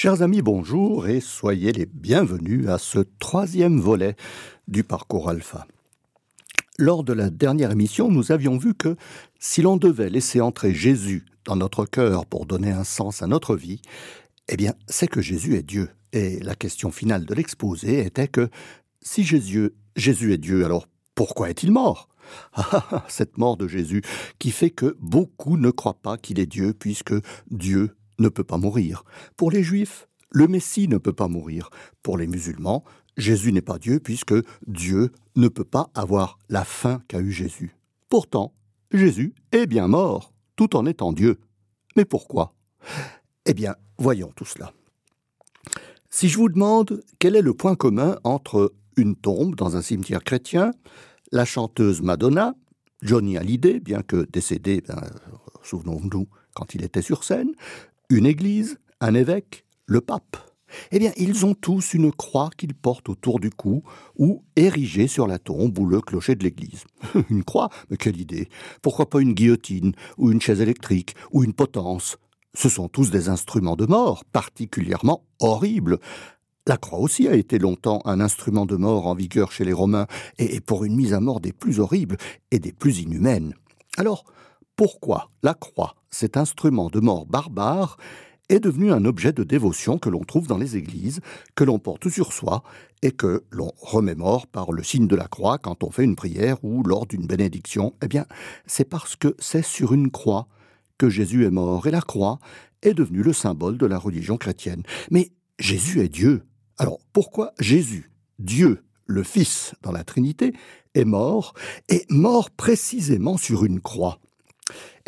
Chers 0.00 0.22
amis, 0.22 0.42
bonjour 0.42 1.08
et 1.08 1.18
soyez 1.18 1.72
les 1.72 1.84
bienvenus 1.84 2.68
à 2.68 2.78
ce 2.78 3.00
troisième 3.18 3.80
volet 3.80 4.14
du 4.68 4.84
parcours 4.84 5.28
alpha. 5.28 5.66
Lors 6.78 7.02
de 7.02 7.12
la 7.12 7.30
dernière 7.30 7.72
émission, 7.72 8.08
nous 8.08 8.30
avions 8.30 8.58
vu 8.58 8.74
que 8.74 8.94
si 9.40 9.60
l'on 9.60 9.76
devait 9.76 10.08
laisser 10.08 10.40
entrer 10.40 10.72
Jésus 10.72 11.26
dans 11.46 11.56
notre 11.56 11.84
cœur 11.84 12.26
pour 12.26 12.46
donner 12.46 12.70
un 12.70 12.84
sens 12.84 13.22
à 13.22 13.26
notre 13.26 13.56
vie, 13.56 13.82
eh 14.46 14.56
bien, 14.56 14.72
c'est 14.86 15.08
que 15.08 15.20
Jésus 15.20 15.56
est 15.56 15.64
Dieu. 15.64 15.90
Et 16.12 16.38
la 16.44 16.54
question 16.54 16.92
finale 16.92 17.24
de 17.24 17.34
l'exposé 17.34 18.06
était 18.06 18.28
que 18.28 18.50
si 19.02 19.24
Jésus, 19.24 19.72
Jésus 19.96 20.32
est 20.32 20.38
Dieu, 20.38 20.64
alors 20.64 20.86
pourquoi 21.16 21.50
est-il 21.50 21.72
mort? 21.72 22.08
Ah, 22.52 23.04
cette 23.08 23.36
mort 23.36 23.56
de 23.56 23.66
Jésus 23.66 24.02
qui 24.38 24.52
fait 24.52 24.70
que 24.70 24.96
beaucoup 25.00 25.56
ne 25.56 25.72
croient 25.72 25.98
pas 26.00 26.18
qu'il 26.18 26.38
est 26.38 26.46
Dieu 26.46 26.72
puisque 26.72 27.14
Dieu 27.50 27.96
ne 28.18 28.28
peut 28.28 28.44
pas 28.44 28.58
mourir. 28.58 29.04
Pour 29.36 29.50
les 29.50 29.62
Juifs, 29.62 30.08
le 30.30 30.46
Messie 30.46 30.88
ne 30.88 30.98
peut 30.98 31.12
pas 31.12 31.28
mourir. 31.28 31.70
Pour 32.02 32.18
les 32.18 32.26
musulmans, 32.26 32.84
Jésus 33.16 33.52
n'est 33.52 33.62
pas 33.62 33.78
Dieu 33.78 34.00
puisque 34.00 34.34
Dieu 34.66 35.10
ne 35.36 35.48
peut 35.48 35.64
pas 35.64 35.90
avoir 35.94 36.38
la 36.48 36.64
fin 36.64 37.02
qu'a 37.08 37.20
eu 37.20 37.32
Jésus. 37.32 37.76
Pourtant, 38.08 38.54
Jésus 38.92 39.34
est 39.52 39.66
bien 39.66 39.88
mort, 39.88 40.32
tout 40.56 40.76
en 40.76 40.86
étant 40.86 41.12
Dieu. 41.12 41.38
Mais 41.96 42.04
pourquoi? 42.04 42.54
Eh 43.44 43.54
bien, 43.54 43.74
voyons 43.98 44.32
tout 44.34 44.44
cela. 44.44 44.72
Si 46.10 46.28
je 46.28 46.38
vous 46.38 46.48
demande 46.48 47.02
quel 47.18 47.36
est 47.36 47.42
le 47.42 47.54
point 47.54 47.74
commun 47.74 48.18
entre 48.24 48.72
une 48.96 49.14
tombe 49.14 49.54
dans 49.54 49.76
un 49.76 49.82
cimetière 49.82 50.24
chrétien, 50.24 50.72
la 51.32 51.44
chanteuse 51.44 52.02
Madonna, 52.02 52.54
Johnny 53.02 53.36
Hallyday, 53.36 53.80
bien 53.80 54.02
que 54.02 54.26
décédé, 54.30 54.80
ben, 54.80 55.00
souvenons-nous, 55.62 56.28
quand 56.54 56.74
il 56.74 56.82
était 56.82 57.02
sur 57.02 57.24
scène, 57.24 57.52
une 58.10 58.26
église, 58.26 58.78
un 59.00 59.14
évêque, 59.14 59.64
le 59.86 60.00
pape. 60.00 60.36
Eh 60.92 60.98
bien, 60.98 61.12
ils 61.16 61.46
ont 61.46 61.54
tous 61.54 61.94
une 61.94 62.12
croix 62.12 62.50
qu'ils 62.56 62.74
portent 62.74 63.08
autour 63.08 63.40
du 63.40 63.50
cou 63.50 63.82
ou 64.16 64.44
érigée 64.56 65.08
sur 65.08 65.26
la 65.26 65.38
tombe 65.38 65.78
ou 65.78 65.86
le 65.86 66.00
clocher 66.00 66.34
de 66.34 66.44
l'église. 66.44 66.84
une 67.30 67.44
croix? 67.44 67.70
Mais 67.90 67.96
quelle 67.96 68.20
idée 68.20 68.48
Pourquoi 68.82 69.08
pas 69.08 69.20
une 69.20 69.32
guillotine 69.32 69.92
ou 70.18 70.30
une 70.30 70.40
chaise 70.40 70.60
électrique 70.60 71.14
ou 71.32 71.44
une 71.44 71.54
potence? 71.54 72.18
Ce 72.54 72.68
sont 72.68 72.88
tous 72.88 73.10
des 73.10 73.28
instruments 73.28 73.76
de 73.76 73.86
mort 73.86 74.24
particulièrement 74.26 75.24
horribles. 75.38 75.98
La 76.66 76.76
croix 76.76 76.98
aussi 76.98 77.28
a 77.28 77.34
été 77.34 77.58
longtemps 77.58 78.02
un 78.04 78.20
instrument 78.20 78.66
de 78.66 78.76
mort 78.76 79.06
en 79.06 79.14
vigueur 79.14 79.52
chez 79.52 79.64
les 79.64 79.72
Romains, 79.72 80.06
et 80.38 80.60
pour 80.60 80.84
une 80.84 80.96
mise 80.96 81.14
à 81.14 81.20
mort 81.20 81.40
des 81.40 81.52
plus 81.52 81.80
horribles 81.80 82.18
et 82.50 82.58
des 82.58 82.72
plus 82.72 83.00
inhumaines. 83.00 83.54
Alors, 83.96 84.24
pourquoi 84.76 85.30
la 85.42 85.54
croix, 85.54 85.94
cet 86.10 86.36
instrument 86.36 86.88
de 86.88 87.00
mort 87.00 87.26
barbare, 87.26 87.96
est 88.48 88.60
devenu 88.60 88.92
un 88.92 89.04
objet 89.04 89.32
de 89.32 89.44
dévotion 89.44 89.98
que 89.98 90.08
l'on 90.08 90.24
trouve 90.24 90.46
dans 90.46 90.58
les 90.58 90.76
églises, 90.76 91.20
que 91.54 91.64
l'on 91.64 91.78
porte 91.78 92.08
sur 92.08 92.32
soi 92.32 92.62
et 93.02 93.10
que 93.10 93.44
l'on 93.50 93.72
remémore 93.78 94.46
par 94.46 94.72
le 94.72 94.82
signe 94.82 95.06
de 95.06 95.16
la 95.16 95.28
croix 95.28 95.58
quand 95.58 95.84
on 95.84 95.90
fait 95.90 96.04
une 96.04 96.16
prière 96.16 96.56
ou 96.64 96.82
lors 96.82 97.06
d'une 97.06 97.26
bénédiction. 97.26 97.94
Eh 98.02 98.08
bien, 98.08 98.26
c'est 98.66 98.88
parce 98.88 99.16
que 99.16 99.34
c'est 99.38 99.64
sur 99.64 99.92
une 99.92 100.10
croix 100.10 100.48
que 100.96 101.08
Jésus 101.08 101.44
est 101.44 101.50
mort 101.50 101.86
et 101.86 101.90
la 101.90 102.00
croix 102.00 102.38
est 102.82 102.94
devenue 102.94 103.22
le 103.22 103.32
symbole 103.32 103.76
de 103.78 103.86
la 103.86 103.98
religion 103.98 104.36
chrétienne. 104.36 104.82
Mais 105.10 105.30
Jésus 105.58 106.00
est 106.00 106.08
Dieu. 106.08 106.44
Alors 106.78 107.00
pourquoi 107.12 107.52
Jésus, 107.58 108.10
Dieu, 108.38 108.84
le 109.06 109.22
Fils 109.22 109.74
dans 109.82 109.92
la 109.92 110.04
Trinité, 110.04 110.54
est 110.94 111.04
mort, 111.04 111.54
et 111.88 112.04
mort 112.08 112.50
précisément 112.50 113.36
sur 113.36 113.64
une 113.64 113.80
croix? 113.80 114.20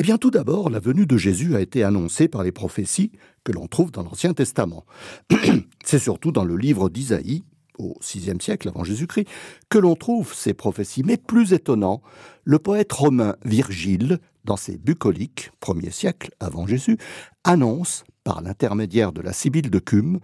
Eh 0.01 0.03
bien, 0.03 0.17
tout 0.17 0.31
d'abord, 0.31 0.71
la 0.71 0.81
venue 0.81 1.05
de 1.05 1.19
Jésus 1.19 1.55
a 1.55 1.61
été 1.61 1.85
annoncée 1.85 2.27
par 2.27 2.43
les 2.43 2.53
prophéties 2.53 3.13
que 3.45 3.53
l'on 3.53 3.67
trouve 3.67 3.91
dans 3.91 4.03
l'Ancien 4.03 4.33
Testament. 4.33 4.87
C'est 5.85 5.99
surtout 5.99 6.33
dans 6.33 6.47
le 6.47 6.57
livre 6.57 6.89
d'Isaïe, 6.89 7.45
au 7.77 7.99
VIe 8.01 8.41
siècle 8.41 8.71
avant 8.71 8.83
Jésus-Christ, 8.83 9.29
que 9.69 9.77
l'on 9.77 9.97
trouve 9.97 10.33
ces 10.33 10.55
prophéties. 10.55 11.03
Mais 11.05 11.19
plus 11.19 11.53
étonnant, 11.53 12.01
le 12.45 12.59
poète 12.59 12.91
romain 12.95 13.37
Virgile, 13.45 14.21
dans 14.47 14.57
ses 14.57 14.79
bucoliques, 14.79 15.51
premier 15.61 15.91
siècle 15.91 16.31
avant 16.41 16.67
Jésus, 16.67 16.97
annonce, 17.45 18.05
par 18.25 18.41
l'intermédiaire 18.41 19.13
de 19.13 19.21
la 19.21 19.35
Sibylle 19.35 19.69
de 19.69 19.81
Cume, 19.81 20.21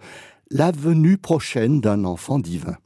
la 0.49 0.71
venue 0.71 1.19
prochaine 1.19 1.81
d'un 1.81 2.03
enfant 2.03 2.39
divin. 2.39 2.77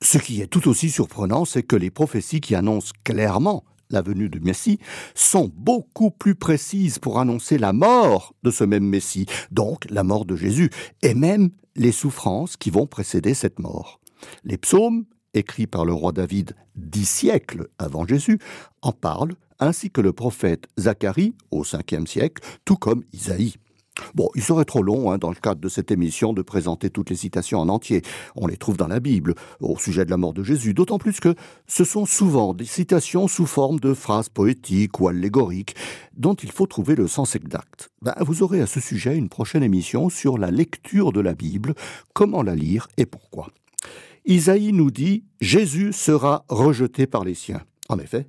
Ce 0.00 0.16
qui 0.16 0.40
est 0.40 0.46
tout 0.46 0.66
aussi 0.66 0.88
surprenant, 0.88 1.44
c'est 1.44 1.62
que 1.62 1.76
les 1.76 1.90
prophéties 1.90 2.40
qui 2.40 2.54
annoncent 2.54 2.94
clairement 3.04 3.64
la 3.90 4.02
venue 4.02 4.28
de 4.28 4.38
Messie, 4.38 4.78
sont 5.14 5.50
beaucoup 5.54 6.10
plus 6.10 6.34
précises 6.34 6.98
pour 6.98 7.18
annoncer 7.18 7.58
la 7.58 7.72
mort 7.72 8.34
de 8.42 8.50
ce 8.50 8.64
même 8.64 8.86
Messie, 8.86 9.26
donc 9.50 9.88
la 9.90 10.04
mort 10.04 10.24
de 10.24 10.36
Jésus, 10.36 10.70
et 11.02 11.14
même 11.14 11.50
les 11.76 11.92
souffrances 11.92 12.56
qui 12.56 12.70
vont 12.70 12.86
précéder 12.86 13.34
cette 13.34 13.58
mort. 13.58 14.00
Les 14.44 14.58
psaumes, 14.58 15.04
écrits 15.34 15.66
par 15.66 15.84
le 15.84 15.92
roi 15.92 16.12
David 16.12 16.54
dix 16.74 17.08
siècles 17.08 17.68
avant 17.78 18.06
Jésus, 18.06 18.38
en 18.82 18.92
parlent, 18.92 19.34
ainsi 19.60 19.90
que 19.90 20.00
le 20.00 20.12
prophète 20.12 20.66
Zacharie 20.78 21.34
au 21.50 21.64
cinquième 21.64 22.06
siècle, 22.06 22.42
tout 22.64 22.76
comme 22.76 23.04
Isaïe. 23.12 23.54
Bon, 24.14 24.28
il 24.34 24.42
serait 24.42 24.64
trop 24.64 24.82
long, 24.82 25.10
hein, 25.10 25.18
dans 25.18 25.30
le 25.30 25.36
cadre 25.36 25.60
de 25.60 25.68
cette 25.68 25.90
émission, 25.90 26.32
de 26.32 26.42
présenter 26.42 26.90
toutes 26.90 27.10
les 27.10 27.16
citations 27.16 27.60
en 27.60 27.68
entier. 27.68 28.02
On 28.36 28.46
les 28.46 28.56
trouve 28.56 28.76
dans 28.76 28.88
la 28.88 29.00
Bible, 29.00 29.34
au 29.60 29.78
sujet 29.78 30.04
de 30.04 30.10
la 30.10 30.16
mort 30.16 30.32
de 30.32 30.42
Jésus, 30.42 30.74
d'autant 30.74 30.98
plus 30.98 31.20
que 31.20 31.34
ce 31.66 31.84
sont 31.84 32.06
souvent 32.06 32.54
des 32.54 32.64
citations 32.64 33.28
sous 33.28 33.46
forme 33.46 33.80
de 33.80 33.94
phrases 33.94 34.28
poétiques 34.28 35.00
ou 35.00 35.08
allégoriques, 35.08 35.74
dont 36.16 36.34
il 36.34 36.50
faut 36.50 36.66
trouver 36.66 36.94
le 36.94 37.06
sens 37.06 37.36
exact. 37.36 37.90
Ben, 38.02 38.14
vous 38.20 38.42
aurez 38.42 38.60
à 38.60 38.66
ce 38.66 38.80
sujet 38.80 39.16
une 39.16 39.28
prochaine 39.28 39.62
émission 39.62 40.08
sur 40.08 40.38
la 40.38 40.50
lecture 40.50 41.12
de 41.12 41.20
la 41.20 41.34
Bible, 41.34 41.74
comment 42.12 42.42
la 42.42 42.54
lire 42.54 42.88
et 42.96 43.06
pourquoi. 43.06 43.48
Isaïe 44.24 44.72
nous 44.72 44.90
dit 44.90 45.24
Jésus 45.40 45.92
sera 45.92 46.44
rejeté 46.48 47.06
par 47.06 47.24
les 47.24 47.34
siens. 47.34 47.62
En 47.88 47.98
effet, 47.98 48.26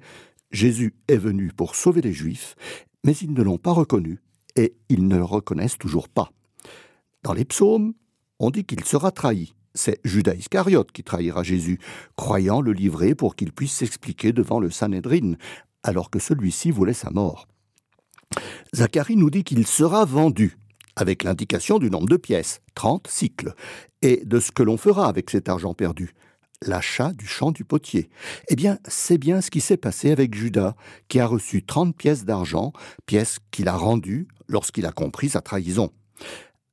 Jésus 0.51 0.95
est 1.07 1.17
venu 1.17 1.51
pour 1.55 1.75
sauver 1.75 2.01
les 2.01 2.13
Juifs, 2.13 2.55
mais 3.03 3.13
ils 3.17 3.33
ne 3.33 3.43
l'ont 3.43 3.57
pas 3.57 3.71
reconnu 3.71 4.19
et 4.55 4.75
ils 4.89 5.07
ne 5.07 5.17
le 5.17 5.23
reconnaissent 5.23 5.77
toujours 5.77 6.09
pas. 6.09 6.31
Dans 7.23 7.33
les 7.33 7.45
psaumes, 7.45 7.93
on 8.39 8.49
dit 8.49 8.63
qu'il 8.63 8.83
sera 8.85 9.11
trahi. 9.11 9.53
C'est 9.75 9.99
Judas 10.03 10.33
Iscariote 10.33 10.91
qui 10.91 11.03
trahira 11.03 11.43
Jésus, 11.43 11.79
croyant 12.15 12.61
le 12.61 12.73
livrer 12.73 13.15
pour 13.15 13.35
qu'il 13.35 13.51
puisse 13.51 13.73
s'expliquer 13.73 14.33
devant 14.33 14.59
le 14.59 14.69
Sanhédrin, 14.69 15.35
alors 15.83 16.09
que 16.09 16.19
celui-ci 16.19 16.71
voulait 16.71 16.93
sa 16.93 17.11
mort. 17.11 17.47
Zacharie 18.75 19.15
nous 19.15 19.29
dit 19.29 19.43
qu'il 19.43 19.65
sera 19.65 20.05
vendu, 20.05 20.57
avec 20.95 21.23
l'indication 21.23 21.79
du 21.79 21.89
nombre 21.89 22.07
de 22.07 22.17
pièces, 22.17 22.61
30 22.75 23.07
cycles, 23.07 23.53
et 24.01 24.23
de 24.25 24.39
ce 24.39 24.51
que 24.51 24.63
l'on 24.63 24.77
fera 24.77 25.07
avec 25.07 25.29
cet 25.29 25.49
argent 25.49 25.73
perdu 25.73 26.13
l'achat 26.65 27.13
du 27.13 27.25
champ 27.25 27.51
du 27.51 27.63
potier. 27.63 28.09
Eh 28.49 28.55
bien, 28.55 28.79
c'est 28.87 29.17
bien 29.17 29.41
ce 29.41 29.49
qui 29.49 29.61
s'est 29.61 29.77
passé 29.77 30.11
avec 30.11 30.35
Judas, 30.35 30.75
qui 31.07 31.19
a 31.19 31.25
reçu 31.25 31.63
30 31.63 31.95
pièces 31.95 32.25
d'argent, 32.25 32.73
pièces 33.05 33.39
qu'il 33.51 33.67
a 33.67 33.75
rendues 33.75 34.27
lorsqu'il 34.49 34.85
a 34.85 34.91
compris 34.91 35.29
sa 35.29 35.41
trahison. 35.41 35.91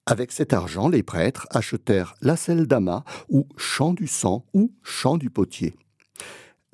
Avec 0.07 0.33
cet 0.33 0.53
argent, 0.53 0.89
les 0.89 1.03
prêtres 1.03 1.47
achetèrent 1.51 2.15
la 2.21 2.37
selle 2.37 2.67
d'amas 2.67 3.05
ou 3.29 3.47
champ 3.57 3.93
du 3.93 4.09
sang 4.09 4.45
ou 4.55 4.73
champ 4.83 5.17
du 5.17 5.31
potier. 5.31 5.77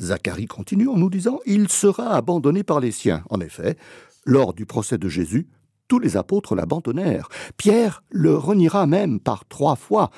Zacharie 0.00 0.46
continue 0.46 0.88
en 0.88 0.96
nous 0.96 1.10
disant 1.10 1.40
Il 1.46 1.68
sera 1.68 2.14
abandonné 2.14 2.62
par 2.62 2.80
les 2.80 2.90
siens. 2.90 3.22
En 3.30 3.40
effet, 3.40 3.76
lors 4.24 4.52
du 4.52 4.66
procès 4.66 4.98
de 4.98 5.08
Jésus, 5.08 5.48
tous 5.88 5.98
les 5.98 6.16
apôtres 6.16 6.54
l'abandonnèrent. 6.54 7.28
Pierre 7.56 8.02
le 8.10 8.36
reniera 8.36 8.86
même 8.86 9.20
par 9.20 9.46
trois 9.46 9.76
fois, 9.76 10.10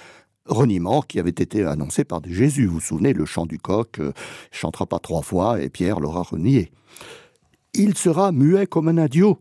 reniement 0.46 1.02
qui 1.02 1.18
avait 1.18 1.30
été 1.30 1.64
annoncé 1.64 2.04
par 2.04 2.20
Jésus. 2.24 2.66
Vous 2.66 2.74
vous 2.74 2.80
souvenez, 2.80 3.12
le 3.12 3.24
chant 3.24 3.46
du 3.46 3.58
coq 3.58 3.98
euh, 3.98 4.12
chantera 4.50 4.86
pas 4.86 4.98
trois 4.98 5.22
fois 5.22 5.60
et 5.60 5.68
Pierre 5.68 6.00
l'aura 6.00 6.22
renié. 6.22 6.70
Il 7.72 7.96
sera 7.96 8.30
muet 8.30 8.66
comme 8.66 8.88
un 8.88 8.98
adieu, 8.98 9.34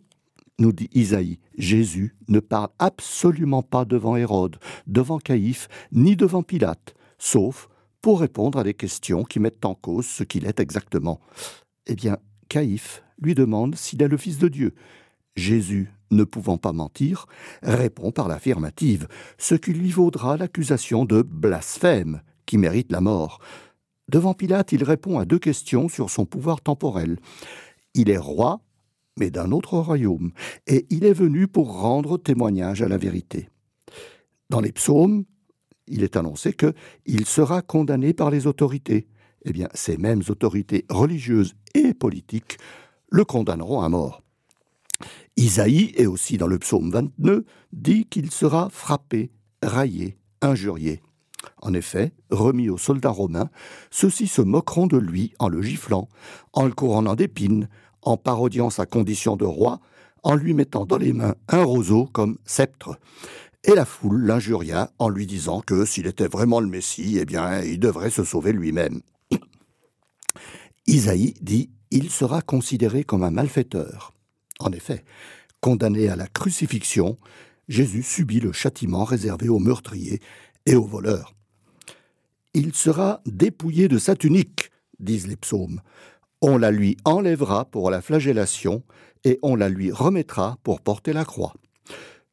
nous 0.64 0.72
dit 0.72 0.90
Isaïe. 0.94 1.40
Jésus 1.58 2.16
ne 2.30 2.40
parle 2.40 2.70
absolument 2.80 3.64
pas 3.64 3.84
devant 3.84 4.16
Hérode, 4.16 4.58
devant 4.88 5.20
Caïphe, 5.20 5.68
ni 5.92 6.16
devant 6.16 6.42
Pilate, 6.42 6.96
sauf 7.20 7.68
pour 8.02 8.22
répondre 8.22 8.58
à 8.60 8.64
des 8.64 8.74
questions 8.74 9.24
qui 9.24 9.40
mettent 9.40 9.66
en 9.66 9.76
cause 9.76 10.06
ce 10.06 10.24
qu'il 10.24 10.46
est 10.46 10.62
exactement. 10.62 11.20
Eh 11.86 11.96
bien, 11.96 12.18
Caïphe 12.48 13.04
lui 13.22 13.36
demande 13.36 13.76
s'il 13.76 14.02
est 14.02 14.08
le 14.08 14.18
Fils 14.18 14.38
de 14.38 14.48
Dieu. 14.48 14.74
Jésus 15.36 15.92
ne 16.12 16.24
pouvant 16.24 16.58
pas 16.58 16.72
mentir, 16.72 17.26
répond 17.62 18.12
par 18.12 18.30
l'affirmative, 18.30 19.08
ce 19.38 19.56
qui 19.56 19.74
lui 19.74 19.92
vaudra 19.92 20.38
l'accusation 20.38 21.04
de 21.04 21.22
blasphème, 21.22 22.22
qui 22.46 22.58
mérite 22.58 22.92
la 22.92 23.02
mort. 23.02 23.40
Devant 24.10 24.34
Pilate, 24.34 24.72
il 24.72 24.84
répond 24.84 25.20
à 25.20 25.26
deux 25.26 25.40
questions 25.40 25.90
sur 25.90 26.10
son 26.10 26.26
pouvoir 26.26 26.62
temporel. 26.62 27.20
Il 27.96 28.10
est 28.10 28.18
roi, 28.18 28.62
mais 29.18 29.30
d'un 29.30 29.52
autre 29.52 29.78
royaume, 29.78 30.32
et 30.68 30.86
il 30.90 31.06
est 31.06 31.14
venu 31.14 31.48
pour 31.48 31.80
rendre 31.80 32.18
témoignage 32.18 32.82
à 32.82 32.88
la 32.88 32.98
vérité. 32.98 33.50
Dans 34.50 34.62
les 34.62 34.72
psaumes, 34.72 35.26
il 35.88 36.04
est 36.04 36.16
annoncé 36.16 36.54
que 36.54 36.74
il 37.06 37.26
sera 37.26 37.62
condamné 37.62 38.14
par 38.14 38.32
les 38.32 38.48
autorités. 38.48 39.08
Eh 39.46 39.52
bien, 39.52 39.68
ces 39.74 39.98
mêmes 39.98 40.22
autorités 40.30 40.86
religieuses 40.90 41.54
et 41.74 41.94
politiques 41.94 42.58
le 43.10 43.26
condamneront 43.26 43.82
à 43.82 43.90
mort. 43.90 44.22
Isaïe, 45.36 45.92
et 45.96 46.08
aussi 46.08 46.38
dans 46.38 46.48
le 46.48 46.60
psaume 46.60 46.92
29, 46.92 47.42
dit 47.74 48.06
qu'il 48.06 48.32
sera 48.32 48.70
frappé, 48.70 49.32
raillé, 49.62 50.18
injurié. 50.42 51.02
En 51.62 51.74
effet, 51.74 52.14
remis 52.30 52.70
aux 52.70 52.78
soldats 52.78 53.10
romains, 53.10 53.50
ceux-ci 53.92 54.28
se 54.28 54.42
moqueront 54.42 54.88
de 54.88 54.98
lui 54.98 55.34
en 55.40 55.50
le 55.50 55.62
giflant, 55.62 56.08
en 56.54 56.66
le 56.66 56.72
couronnant 56.72 57.16
d'épines, 57.16 57.68
en 58.06 58.18
parodiant 58.18 58.70
sa 58.70 58.86
condition 58.86 59.36
de 59.36 59.46
roi, 59.46 59.80
en 60.24 60.36
lui 60.36 60.54
mettant 60.54 60.86
dans 60.86 60.98
les 60.98 61.14
mains 61.14 61.36
un 61.48 61.64
roseau 61.64 62.06
comme 62.12 62.38
sceptre. 62.46 62.98
Et 63.66 63.76
la 63.76 63.86
foule 63.86 64.26
l'injuria 64.26 64.92
en 65.00 65.10
lui 65.10 65.26
disant 65.26 65.62
que 65.62 65.86
s'il 65.86 66.08
était 66.08 66.28
vraiment 66.28 66.60
le 66.60 66.68
Messie, 66.68 67.18
eh 67.20 67.26
bien, 67.26 67.62
il 67.62 67.80
devrait 67.80 68.10
se 68.10 68.24
sauver 68.24 68.52
lui-même. 68.52 69.02
Isaïe 70.88 71.34
dit 71.42 71.70
Il 71.92 72.10
sera 72.10 72.42
considéré 72.42 73.04
comme 73.04 73.24
un 73.24 73.32
malfaiteur. 73.32 74.14
En 74.60 74.72
effet, 74.72 75.06
condamné 75.62 76.10
à 76.10 76.16
la 76.16 76.28
crucifixion, 76.28 77.18
Jésus 77.70 78.04
subit 78.04 78.42
le 78.42 78.52
châtiment 78.52 79.06
réservé 79.06 79.48
aux 79.48 79.60
meurtriers 79.60 80.20
et 80.66 80.76
aux 80.76 80.86
voleurs. 80.86 81.34
Il 82.54 82.76
sera 82.76 83.22
dépouillé 83.26 83.88
de 83.88 83.98
sa 83.98 84.16
tunique, 84.16 84.72
disent 85.00 85.28
les 85.28 85.38
psaumes. 85.38 85.82
On 86.46 86.58
la 86.58 86.72
lui 86.72 86.98
enlèvera 87.06 87.64
pour 87.64 87.90
la 87.90 88.02
flagellation, 88.02 88.84
et 89.24 89.40
on 89.44 89.56
la 89.56 89.70
lui 89.70 89.94
remettra 89.94 90.58
pour 90.62 90.82
porter 90.82 91.14
la 91.14 91.24
croix. 91.24 91.54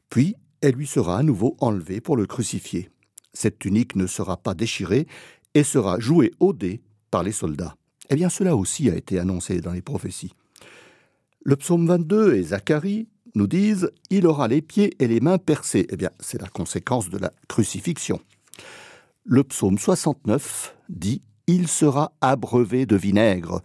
Puis 0.08 0.34
elle 0.60 0.74
lui 0.74 0.88
sera 0.88 1.18
à 1.18 1.22
nouveau 1.22 1.56
enlevée 1.60 2.00
pour 2.00 2.16
le 2.16 2.26
crucifier. 2.26 2.90
Cette 3.32 3.60
tunique 3.60 3.94
ne 3.94 4.08
sera 4.08 4.36
pas 4.36 4.54
déchirée 4.54 5.06
et 5.54 5.62
sera 5.62 6.00
jouée 6.00 6.32
au 6.40 6.52
dé 6.52 6.82
par 7.12 7.22
les 7.22 7.30
soldats. 7.30 7.76
Eh 8.10 8.16
bien, 8.16 8.28
cela 8.28 8.56
aussi 8.56 8.90
a 8.90 8.96
été 8.96 9.20
annoncé 9.20 9.60
dans 9.60 9.72
les 9.72 9.80
prophéties. 9.80 10.34
Le 11.44 11.54
psaume 11.54 11.86
22 11.86 12.34
et 12.34 12.42
Zacharie 12.42 13.06
nous 13.36 13.46
disent 13.46 13.92
Il 14.10 14.26
aura 14.26 14.48
les 14.48 14.60
pieds 14.60 14.96
et 14.98 15.06
les 15.06 15.20
mains 15.20 15.38
percés. 15.38 15.86
Eh 15.88 15.96
bien, 15.96 16.10
c'est 16.18 16.42
la 16.42 16.48
conséquence 16.48 17.10
de 17.10 17.18
la 17.18 17.32
crucifixion. 17.46 18.20
Le 19.24 19.44
psaume 19.44 19.78
69 19.78 20.74
dit 20.88 21.22
Il 21.46 21.68
sera 21.68 22.12
abreuvé 22.20 22.86
de 22.86 22.96
vinaigre. 22.96 23.62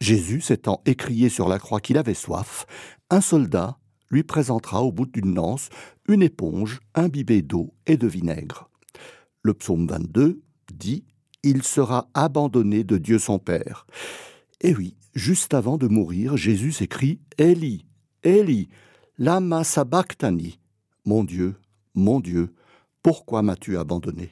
Jésus 0.00 0.40
s'étant 0.40 0.80
écrié 0.86 1.28
sur 1.28 1.48
la 1.48 1.58
croix 1.58 1.80
qu'il 1.80 1.98
avait 1.98 2.14
soif, 2.14 2.66
un 3.10 3.20
soldat 3.20 3.78
lui 4.10 4.22
présentera 4.22 4.82
au 4.82 4.92
bout 4.92 5.06
d'une 5.06 5.34
lance 5.34 5.68
une 6.08 6.22
éponge 6.22 6.80
imbibée 6.94 7.42
d'eau 7.42 7.74
et 7.86 7.96
de 7.96 8.06
vinaigre. 8.06 8.70
Le 9.42 9.54
psaume 9.54 9.86
22 9.86 10.40
dit 10.72 11.04
Il 11.42 11.62
sera 11.62 12.08
abandonné 12.14 12.84
de 12.84 12.96
Dieu 12.96 13.18
son 13.18 13.38
Père. 13.38 13.86
Et 14.60 14.74
oui, 14.74 14.96
juste 15.14 15.54
avant 15.54 15.76
de 15.76 15.88
mourir, 15.88 16.36
Jésus 16.36 16.72
s'écrie 16.72 17.20
Eli, 17.36 17.86
Eli, 18.22 18.68
lama 19.18 19.64
sabachthani. 19.64 20.58
Mon 21.04 21.24
Dieu, 21.24 21.56
mon 21.94 22.20
Dieu, 22.20 22.54
pourquoi 23.02 23.42
m'as-tu 23.42 23.76
abandonné? 23.76 24.30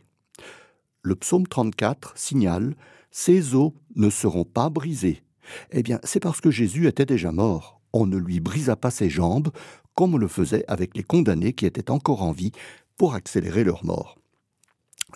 Le 1.03 1.15
psaume 1.15 1.47
34 1.47 2.17
signale 2.17 2.75
Ces 3.11 3.55
os 3.55 3.73
ne 3.95 4.11
seront 4.11 4.45
pas 4.45 4.71
brisés. 4.71 5.23
Eh 5.71 5.83
bien, 5.83 6.01
c'est 6.05 6.21
parce 6.21 6.41
que 6.41 6.51
Jésus 6.51 6.87
était 6.87 7.07
déjà 7.07 7.33
mort. 7.33 7.81
On 7.93 8.07
ne 8.07 8.17
lui 8.17 8.41
brisa 8.41 8.77
pas 8.77 8.91
ses 8.91 9.11
jambes, 9.11 9.51
comme 9.95 10.15
on 10.15 10.19
le 10.19 10.29
faisait 10.29 10.65
avec 10.69 10.97
les 10.97 11.03
condamnés 11.03 11.53
qui 11.53 11.67
étaient 11.67 11.91
encore 11.91 12.23
en 12.23 12.33
vie, 12.33 12.53
pour 12.97 13.15
accélérer 13.15 13.65
leur 13.65 13.85
mort. 13.85 14.19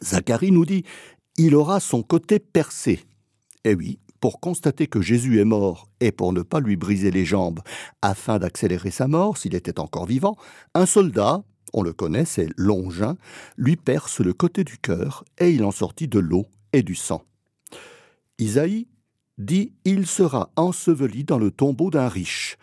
Zacharie 0.03 0.53
nous 0.53 0.65
dit 0.65 0.85
Il 1.37 1.55
aura 1.55 1.81
son 1.81 2.03
côté 2.03 2.39
percé. 2.39 3.01
Eh 3.65 3.75
oui, 3.75 3.99
pour 4.21 4.41
constater 4.41 4.87
que 4.87 5.01
Jésus 5.01 5.41
est 5.41 5.45
mort 5.45 5.89
et 6.01 6.13
pour 6.13 6.33
ne 6.33 6.43
pas 6.43 6.61
lui 6.61 6.77
briser 6.77 7.11
les 7.11 7.25
jambes, 7.25 7.61
afin 8.03 8.39
d'accélérer 8.39 8.91
sa 8.91 9.09
mort 9.09 9.39
s'il 9.39 9.55
était 9.55 9.81
encore 9.81 10.07
vivant, 10.07 10.37
un 10.75 10.87
soldat, 10.87 11.43
on 11.73 11.83
le 11.83 11.93
connaît, 11.93 12.25
c'est 12.25 12.49
Longin, 12.57 13.17
lui 13.57 13.77
perce 13.77 14.21
le 14.21 14.33
côté 14.33 14.65
du 14.65 14.79
cœur 14.79 15.25
et 15.39 15.51
il 15.51 15.65
en 15.65 15.71
sortit 15.71 16.09
de 16.09 16.19
l'eau 16.19 16.47
et 16.73 16.83
du 16.83 16.95
sang. 16.95 17.23
Isaïe 18.39 18.89
dit 19.45 19.73
Il 19.85 20.07
sera 20.07 20.51
enseveli 20.57 21.25
dans 21.25 21.39
le 21.39 21.51
tombeau 21.51 21.91
d'un 21.91 22.09
riche. 22.09 22.57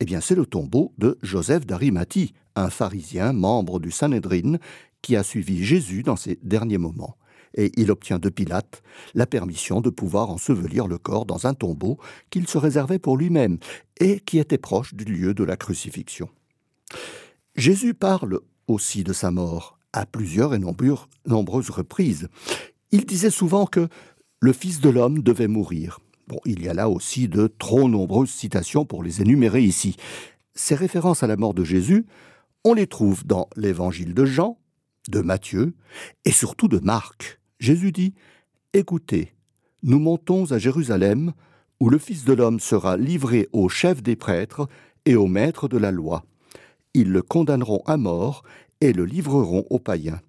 Eh 0.00 0.04
bien, 0.04 0.20
c'est 0.20 0.34
le 0.34 0.46
tombeau 0.46 0.92
de 0.98 1.18
Joseph 1.22 1.66
d'Arimathie, 1.66 2.34
un 2.56 2.70
pharisien 2.70 3.32
membre 3.32 3.78
du 3.78 3.90
Sanhédrin 3.90 4.58
qui 5.02 5.16
a 5.16 5.22
suivi 5.22 5.64
Jésus 5.64 6.02
dans 6.02 6.16
ses 6.16 6.38
derniers 6.42 6.78
moments. 6.78 7.16
Et 7.56 7.70
il 7.76 7.90
obtient 7.90 8.18
de 8.18 8.28
Pilate 8.28 8.82
la 9.14 9.26
permission 9.26 9.80
de 9.80 9.90
pouvoir 9.90 10.30
ensevelir 10.30 10.88
le 10.88 10.98
corps 10.98 11.26
dans 11.26 11.46
un 11.46 11.54
tombeau 11.54 11.98
qu'il 12.30 12.48
se 12.48 12.58
réservait 12.58 12.98
pour 12.98 13.16
lui-même 13.16 13.58
et 14.00 14.18
qui 14.18 14.38
était 14.38 14.58
proche 14.58 14.94
du 14.94 15.04
lieu 15.04 15.34
de 15.34 15.44
la 15.44 15.56
crucifixion. 15.56 16.28
Jésus 17.54 17.94
parle 17.94 18.40
aussi 18.66 19.04
de 19.04 19.12
sa 19.12 19.30
mort 19.30 19.78
à 19.92 20.06
plusieurs 20.06 20.54
et 20.54 20.58
nombreuses 20.58 21.70
reprises. 21.70 22.28
Il 22.90 23.06
disait 23.06 23.30
souvent 23.30 23.66
que 23.66 23.88
le 24.40 24.52
Fils 24.52 24.80
de 24.80 24.90
l'homme 24.90 25.22
devait 25.22 25.48
mourir. 25.48 26.00
Bon, 26.26 26.40
il 26.46 26.62
y 26.62 26.68
a 26.68 26.74
là 26.74 26.88
aussi 26.88 27.28
de 27.28 27.46
trop 27.46 27.88
nombreuses 27.88 28.30
citations 28.30 28.84
pour 28.84 29.02
les 29.02 29.20
énumérer 29.20 29.62
ici. 29.62 29.96
Ces 30.54 30.74
références 30.74 31.22
à 31.22 31.26
la 31.26 31.36
mort 31.36 31.52
de 31.52 31.64
Jésus, 31.64 32.06
on 32.64 32.72
les 32.72 32.86
trouve 32.86 33.26
dans 33.26 33.48
l'évangile 33.56 34.14
de 34.14 34.24
Jean, 34.24 34.58
de 35.08 35.20
Matthieu 35.20 35.74
et 36.24 36.32
surtout 36.32 36.68
de 36.68 36.78
Marc. 36.78 37.40
Jésus 37.58 37.92
dit 37.92 38.14
Écoutez, 38.72 39.34
nous 39.82 39.98
montons 39.98 40.50
à 40.52 40.58
Jérusalem, 40.58 41.32
où 41.78 41.90
le 41.90 41.98
Fils 41.98 42.24
de 42.24 42.32
l'homme 42.32 42.60
sera 42.60 42.96
livré 42.96 43.48
aux 43.52 43.68
chefs 43.68 44.02
des 44.02 44.16
prêtres 44.16 44.66
et 45.04 45.16
aux 45.16 45.26
maîtres 45.26 45.68
de 45.68 45.76
la 45.76 45.90
loi. 45.90 46.24
Ils 46.94 47.10
le 47.10 47.20
condamneront 47.20 47.82
à 47.84 47.98
mort 47.98 48.44
et 48.80 48.94
le 48.94 49.04
livreront 49.04 49.66
aux 49.68 49.78
païens. 49.78 50.20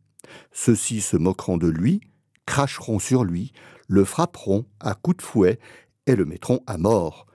Ceux-ci 0.52 1.00
se 1.00 1.16
moqueront 1.16 1.58
de 1.58 1.68
lui, 1.68 2.02
cracheront 2.46 3.00
sur 3.00 3.24
lui, 3.24 3.54
le 3.88 4.04
frapperont 4.04 4.66
à 4.80 4.96
coups 4.96 5.18
de 5.18 5.22
fouet 5.22 5.60
et 6.07 6.16
le 6.16 6.25
mettront 6.25 6.62
à 6.68 6.78
mort, 6.78 7.25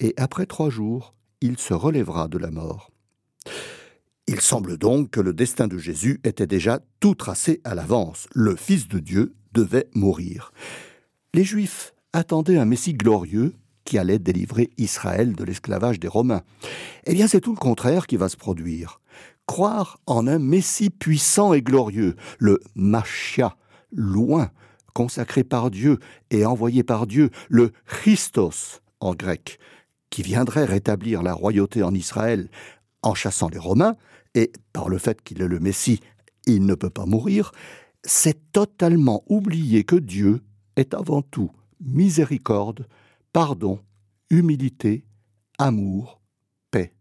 et 0.00 0.14
après 0.16 0.46
trois 0.46 0.70
jours, 0.70 1.14
il 1.40 1.58
se 1.58 1.74
relèvera 1.74 2.28
de 2.28 2.38
la 2.38 2.50
mort. 2.50 2.90
Il 4.28 4.40
semble 4.40 4.78
donc 4.78 5.10
que 5.10 5.20
le 5.20 5.34
destin 5.34 5.66
de 5.66 5.78
Jésus 5.78 6.20
était 6.24 6.46
déjà 6.46 6.80
tout 7.00 7.14
tracé 7.14 7.60
à 7.64 7.74
l'avance. 7.74 8.28
Le 8.32 8.54
Fils 8.54 8.88
de 8.88 9.00
Dieu 9.00 9.34
devait 9.52 9.88
mourir. 9.94 10.52
Les 11.34 11.44
Juifs 11.44 11.92
attendaient 12.12 12.58
un 12.58 12.64
Messie 12.64 12.94
glorieux 12.94 13.54
qui 13.84 13.98
allait 13.98 14.20
délivrer 14.20 14.70
Israël 14.78 15.34
de 15.34 15.44
l'esclavage 15.44 15.98
des 15.98 16.08
Romains. 16.08 16.42
Eh 17.04 17.14
bien, 17.14 17.26
c'est 17.26 17.40
tout 17.40 17.52
le 17.52 17.58
contraire 17.58 18.06
qui 18.06 18.16
va 18.16 18.28
se 18.28 18.36
produire. 18.36 19.00
Croire 19.46 19.98
en 20.06 20.28
un 20.28 20.38
Messie 20.38 20.90
puissant 20.90 21.52
et 21.52 21.62
glorieux, 21.62 22.14
le 22.38 22.60
Machia, 22.76 23.56
loin, 23.90 24.50
consacré 24.92 25.44
par 25.44 25.70
Dieu 25.70 25.98
et 26.30 26.44
envoyé 26.44 26.82
par 26.82 27.06
Dieu, 27.06 27.30
le 27.48 27.72
Christos 27.86 28.82
en 29.00 29.14
grec, 29.14 29.58
qui 30.10 30.22
viendrait 30.22 30.64
rétablir 30.64 31.22
la 31.22 31.32
royauté 31.32 31.82
en 31.82 31.94
Israël 31.94 32.48
en 33.02 33.14
chassant 33.14 33.48
les 33.48 33.58
Romains, 33.58 33.96
et 34.34 34.52
par 34.72 34.88
le 34.88 34.98
fait 34.98 35.22
qu'il 35.22 35.42
est 35.42 35.48
le 35.48 35.60
Messie, 35.60 36.00
il 36.46 36.64
ne 36.66 36.74
peut 36.74 36.90
pas 36.90 37.06
mourir, 37.06 37.52
c'est 38.04 38.52
totalement 38.52 39.22
oublier 39.28 39.84
que 39.84 39.96
Dieu 39.96 40.42
est 40.76 40.94
avant 40.94 41.22
tout 41.22 41.50
miséricorde, 41.84 42.86
pardon, 43.32 43.80
humilité, 44.30 45.04
amour, 45.58 46.20
paix. 46.70 46.94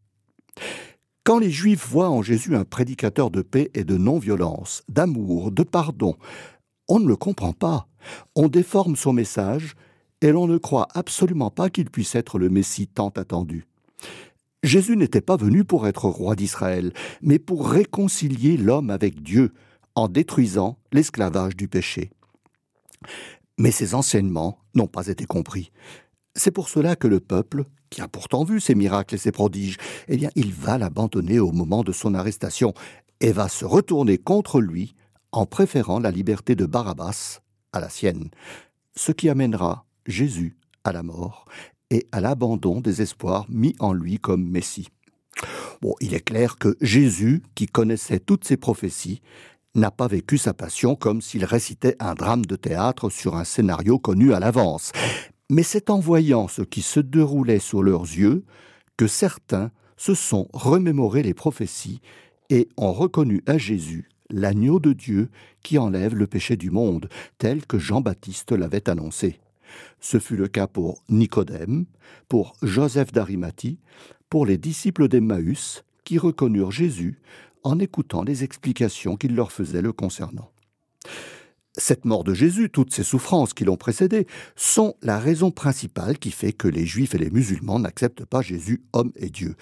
Quand 1.24 1.40
les 1.40 1.52
Juifs 1.52 1.88
voient 1.88 2.10
en 2.10 2.22
Jésus 2.22 2.56
un 2.56 2.66
prédicateur 2.66 3.30
de 3.30 3.42
paix 3.42 3.70
et 3.74 3.84
de 3.84 3.98
non-violence, 3.98 4.84
d'amour, 4.90 5.52
de 5.52 5.64
pardon, 5.64 6.16
on 6.92 7.00
ne 7.00 7.08
le 7.08 7.16
comprend 7.16 7.54
pas. 7.54 7.88
On 8.36 8.50
déforme 8.50 8.98
son 8.98 9.14
message 9.14 9.76
et 10.20 10.34
l'on 10.34 10.46
ne 10.46 10.58
croit 10.58 10.90
absolument 10.94 11.50
pas 11.50 11.70
qu'il 11.70 11.90
puisse 11.90 12.16
être 12.16 12.38
le 12.38 12.50
Messie 12.50 12.88
tant 12.88 13.08
attendu. 13.10 13.66
Jésus 14.62 14.98
n'était 14.98 15.22
pas 15.22 15.38
venu 15.38 15.64
pour 15.64 15.88
être 15.88 16.10
roi 16.10 16.36
d'Israël, 16.36 16.92
mais 17.22 17.40
pour 17.40 17.70
réconcilier 17.70 18.58
l'homme 18.58 18.90
avec 18.90 19.24
Dieu 19.24 19.54
en 19.96 20.10
détruisant 20.10 20.78
l'esclavage 20.92 21.56
du 21.56 21.70
péché. 21.70 22.12
Mais 23.58 23.72
ses 23.72 23.96
enseignements 23.96 24.60
n'ont 24.76 24.88
pas 24.88 25.08
été 25.08 25.26
compris. 25.26 25.72
C'est 26.36 26.52
pour 26.52 26.68
cela 26.68 26.98
que 26.98 27.08
le 27.08 27.22
peuple, 27.22 27.64
qui 27.90 28.02
a 28.02 28.10
pourtant 28.10 28.44
vu 28.44 28.60
ses 28.60 28.76
miracles 28.76 29.16
et 29.16 29.18
ses 29.18 29.32
prodiges, 29.32 29.78
eh 30.10 30.18
bien, 30.18 30.30
il 30.36 30.52
va 30.52 30.78
l'abandonner 30.78 31.40
au 31.40 31.54
moment 31.54 31.84
de 31.84 31.94
son 31.94 32.16
arrestation 32.16 32.74
et 33.22 33.32
va 33.32 33.48
se 33.48 33.64
retourner 33.64 34.18
contre 34.18 34.60
lui 34.60 34.94
en 35.32 35.46
préférant 35.46 36.00
la 36.00 36.12
liberté 36.12 36.56
de 36.56 36.66
Barabbas 36.66 37.42
à 37.74 37.80
la 37.80 37.90
sienne, 37.90 38.30
ce 38.96 39.12
qui 39.12 39.30
amènera 39.30 39.86
Jésus 40.06 40.58
à 40.84 40.92
la 40.92 41.04
mort 41.04 41.46
et 41.90 42.08
à 42.12 42.22
l'abandon 42.22 42.82
des 42.82 43.02
espoirs 43.02 43.46
mis 43.50 43.76
en 43.80 43.94
lui 43.94 44.18
comme 44.18 44.50
Messie. 44.50 44.90
Bon, 45.82 45.96
il 46.00 46.14
est 46.14 46.24
clair 46.24 46.58
que 46.58 46.78
Jésus, 46.82 47.42
qui 47.56 47.66
connaissait 47.66 48.20
toutes 48.20 48.46
ces 48.46 48.58
prophéties, 48.58 49.22
n'a 49.74 49.92
pas 49.92 50.08
vécu 50.08 50.38
sa 50.38 50.54
passion 50.54 50.96
comme 50.96 51.22
s'il 51.22 51.46
récitait 51.46 51.96
un 52.00 52.14
drame 52.14 52.46
de 52.46 52.56
théâtre 52.56 53.10
sur 53.10 53.36
un 53.36 53.46
scénario 53.46 54.00
connu 54.00 54.34
à 54.34 54.40
l'avance. 54.40 54.92
Mais 55.50 55.64
c'est 55.64 55.90
en 55.90 56.00
voyant 56.00 56.48
ce 56.48 56.62
qui 56.62 56.82
se 56.82 57.00
déroulait 57.00 57.60
sous 57.60 57.82
leurs 57.82 58.04
yeux 58.04 58.44
que 58.98 59.08
certains 59.08 59.72
se 59.98 60.14
sont 60.14 60.48
remémorés 60.54 61.24
les 61.24 61.34
prophéties 61.34 62.02
et 62.50 62.68
ont 62.76 62.92
reconnu 62.92 63.44
à 63.48 63.58
Jésus 63.58 64.11
l'agneau 64.32 64.80
de 64.80 64.94
Dieu 64.94 65.30
qui 65.64 65.78
enlève 65.78 66.16
le 66.16 66.28
péché 66.28 66.56
du 66.56 66.72
monde, 66.72 67.10
tel 67.38 67.66
que 67.66 67.80
Jean-Baptiste 67.80 68.52
l'avait 68.52 68.90
annoncé. 68.90 69.40
Ce 70.00 70.20
fut 70.20 70.36
le 70.36 70.48
cas 70.48 70.68
pour 70.68 71.04
Nicodème, 71.10 71.86
pour 72.28 72.54
Joseph 72.62 73.12
d'Arimathie, 73.12 73.80
pour 74.30 74.46
les 74.46 74.58
disciples 74.58 75.08
d'Emmaüs, 75.08 75.84
qui 76.04 76.18
reconnurent 76.18 76.72
Jésus 76.72 77.20
en 77.64 77.80
écoutant 77.80 78.24
les 78.24 78.44
explications 78.44 79.16
qu'il 79.16 79.36
leur 79.36 79.52
faisait 79.52 79.82
le 79.82 79.94
concernant. 79.94 80.52
Cette 81.78 82.04
mort 82.04 82.26
de 82.26 82.34
Jésus, 82.34 82.70
toutes 82.70 82.94
ces 82.94 83.04
souffrances 83.04 83.54
qui 83.54 83.64
l'ont 83.64 83.78
précédé, 83.78 84.28
sont 84.56 84.96
la 85.02 85.20
raison 85.20 85.52
principale 85.52 86.18
qui 86.18 86.32
fait 86.32 86.52
que 86.52 86.68
les 86.68 86.86
Juifs 86.86 87.16
et 87.16 87.18
les 87.18 87.30
musulmans 87.30 87.80
n'acceptent 87.80 88.26
pas 88.26 88.42
Jésus 88.42 88.84
homme 88.92 89.14
et 89.16 89.30
Dieu. 89.30 89.56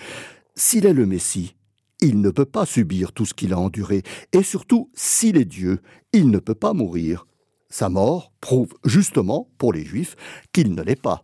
S'il 0.56 0.86
est 0.88 0.94
le 0.94 1.06
Messie, 1.06 1.56
il 2.02 2.22
ne 2.22 2.30
peut 2.30 2.46
pas 2.46 2.66
subir 2.66 3.12
tout 3.12 3.26
ce 3.26 3.34
qu'il 3.34 3.54
a 3.54 3.60
enduré, 3.60 4.04
et 4.34 4.44
surtout, 4.44 4.90
s'il 4.94 5.38
est 5.38 5.46
Dieu, 5.46 5.82
il 6.14 6.30
ne 6.30 6.40
peut 6.40 6.56
pas 6.56 6.74
mourir. 6.74 7.26
Sa 7.70 7.90
mort 7.90 8.32
prouve 8.42 8.74
justement, 8.84 9.50
pour 9.58 9.74
les 9.74 9.86
Juifs, 9.86 10.16
qu'il 10.54 10.74
ne 10.74 10.82
l'est 10.82 11.02
pas. 11.02 11.24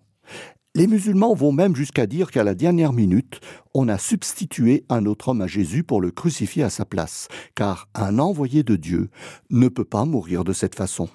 Les 0.75 0.87
musulmans 0.87 1.33
vont 1.33 1.53
même 1.53 1.73
jusqu'à 1.73 2.05
dire 2.05 2.29
qu'à 2.29 2.43
la 2.43 2.53
dernière 2.53 2.91
minute, 2.91 3.39
on 3.73 3.87
a 3.87 3.97
substitué 3.97 4.83
un 4.89 5.05
autre 5.05 5.29
homme 5.29 5.41
à 5.41 5.47
Jésus 5.47 5.83
pour 5.83 6.01
le 6.01 6.11
crucifier 6.11 6.63
à 6.63 6.69
sa 6.69 6.83
place, 6.83 7.29
car 7.55 7.87
un 7.95 8.19
envoyé 8.19 8.61
de 8.63 8.75
Dieu 8.75 9.09
ne 9.49 9.69
peut 9.69 9.85
pas 9.85 10.03
mourir 10.03 10.43
de 10.43 10.51
cette 10.51 10.75
façon. 10.75 11.07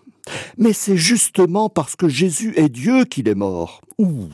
Mais 0.56 0.72
c'est 0.72 0.96
justement 0.96 1.68
parce 1.68 1.94
que 1.94 2.08
Jésus 2.08 2.54
est 2.56 2.70
Dieu 2.70 3.04
qu'il 3.04 3.28
est 3.28 3.34
mort. 3.34 3.82
Ouh, 3.98 4.28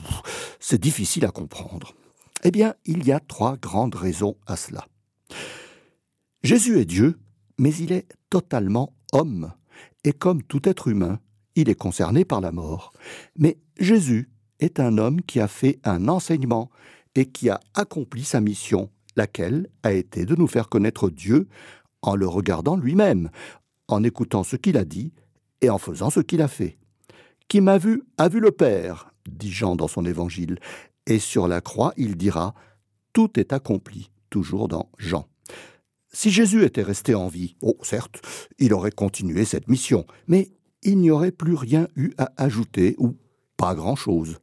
c'est 0.61 0.81
difficile 0.81 1.25
à 1.25 1.31
comprendre. 1.31 1.93
Eh 2.43 2.51
bien, 2.51 2.75
il 2.85 3.05
y 3.05 3.11
a 3.11 3.19
trois 3.19 3.57
grandes 3.57 3.95
raisons 3.95 4.37
à 4.47 4.55
cela. 4.55 4.85
Jésus 6.43 6.79
est 6.79 6.85
Dieu, 6.85 7.19
mais 7.57 7.73
il 7.75 7.91
est 7.91 8.07
totalement 8.29 8.93
homme, 9.11 9.51
et 10.03 10.13
comme 10.13 10.43
tout 10.43 10.67
être 10.67 10.87
humain, 10.87 11.19
il 11.55 11.69
est 11.69 11.75
concerné 11.75 12.23
par 12.23 12.41
la 12.41 12.51
mort. 12.51 12.93
Mais 13.37 13.57
Jésus 13.79 14.29
est 14.59 14.79
un 14.79 14.97
homme 14.97 15.21
qui 15.21 15.39
a 15.39 15.47
fait 15.47 15.79
un 15.83 16.07
enseignement 16.07 16.69
et 17.15 17.25
qui 17.25 17.49
a 17.49 17.59
accompli 17.73 18.23
sa 18.23 18.41
mission, 18.41 18.89
laquelle 19.15 19.67
a 19.83 19.91
été 19.91 20.25
de 20.25 20.35
nous 20.35 20.47
faire 20.47 20.69
connaître 20.69 21.09
Dieu 21.09 21.47
en 22.01 22.15
le 22.15 22.27
regardant 22.27 22.77
lui-même, 22.77 23.29
en 23.87 24.03
écoutant 24.03 24.43
ce 24.43 24.55
qu'il 24.55 24.77
a 24.77 24.85
dit 24.85 25.13
et 25.61 25.69
en 25.69 25.79
faisant 25.79 26.09
ce 26.09 26.19
qu'il 26.19 26.41
a 26.41 26.47
fait. 26.47 26.77
Qui 27.47 27.61
m'a 27.61 27.77
vu 27.77 28.03
a 28.17 28.29
vu 28.29 28.39
le 28.39 28.51
Père, 28.51 29.11
dit 29.27 29.51
Jean 29.51 29.75
dans 29.75 29.87
son 29.87 30.05
évangile, 30.05 30.59
et 31.07 31.19
sur 31.19 31.47
la 31.47 31.61
croix 31.61 31.93
il 31.97 32.15
dira 32.17 32.53
Tout 33.13 33.39
est 33.39 33.53
accompli, 33.53 34.11
toujours 34.29 34.67
dans 34.67 34.89
Jean. 34.97 35.27
Si 36.11 36.31
Jésus 36.31 36.63
était 36.63 36.83
resté 36.83 37.15
en 37.15 37.27
vie, 37.27 37.55
oh 37.61 37.77
certes, 37.83 38.21
il 38.59 38.73
aurait 38.73 38.91
continué 38.91 39.45
cette 39.45 39.67
mission, 39.67 40.05
mais 40.27 40.49
il 40.83 40.97
n'y 40.99 41.11
aurait 41.11 41.31
plus 41.31 41.55
rien 41.55 41.87
eu 41.95 42.11
à 42.17 42.31
ajouter, 42.37 42.95
ou 42.97 43.15
pas 43.57 43.75
grand-chose. 43.75 44.39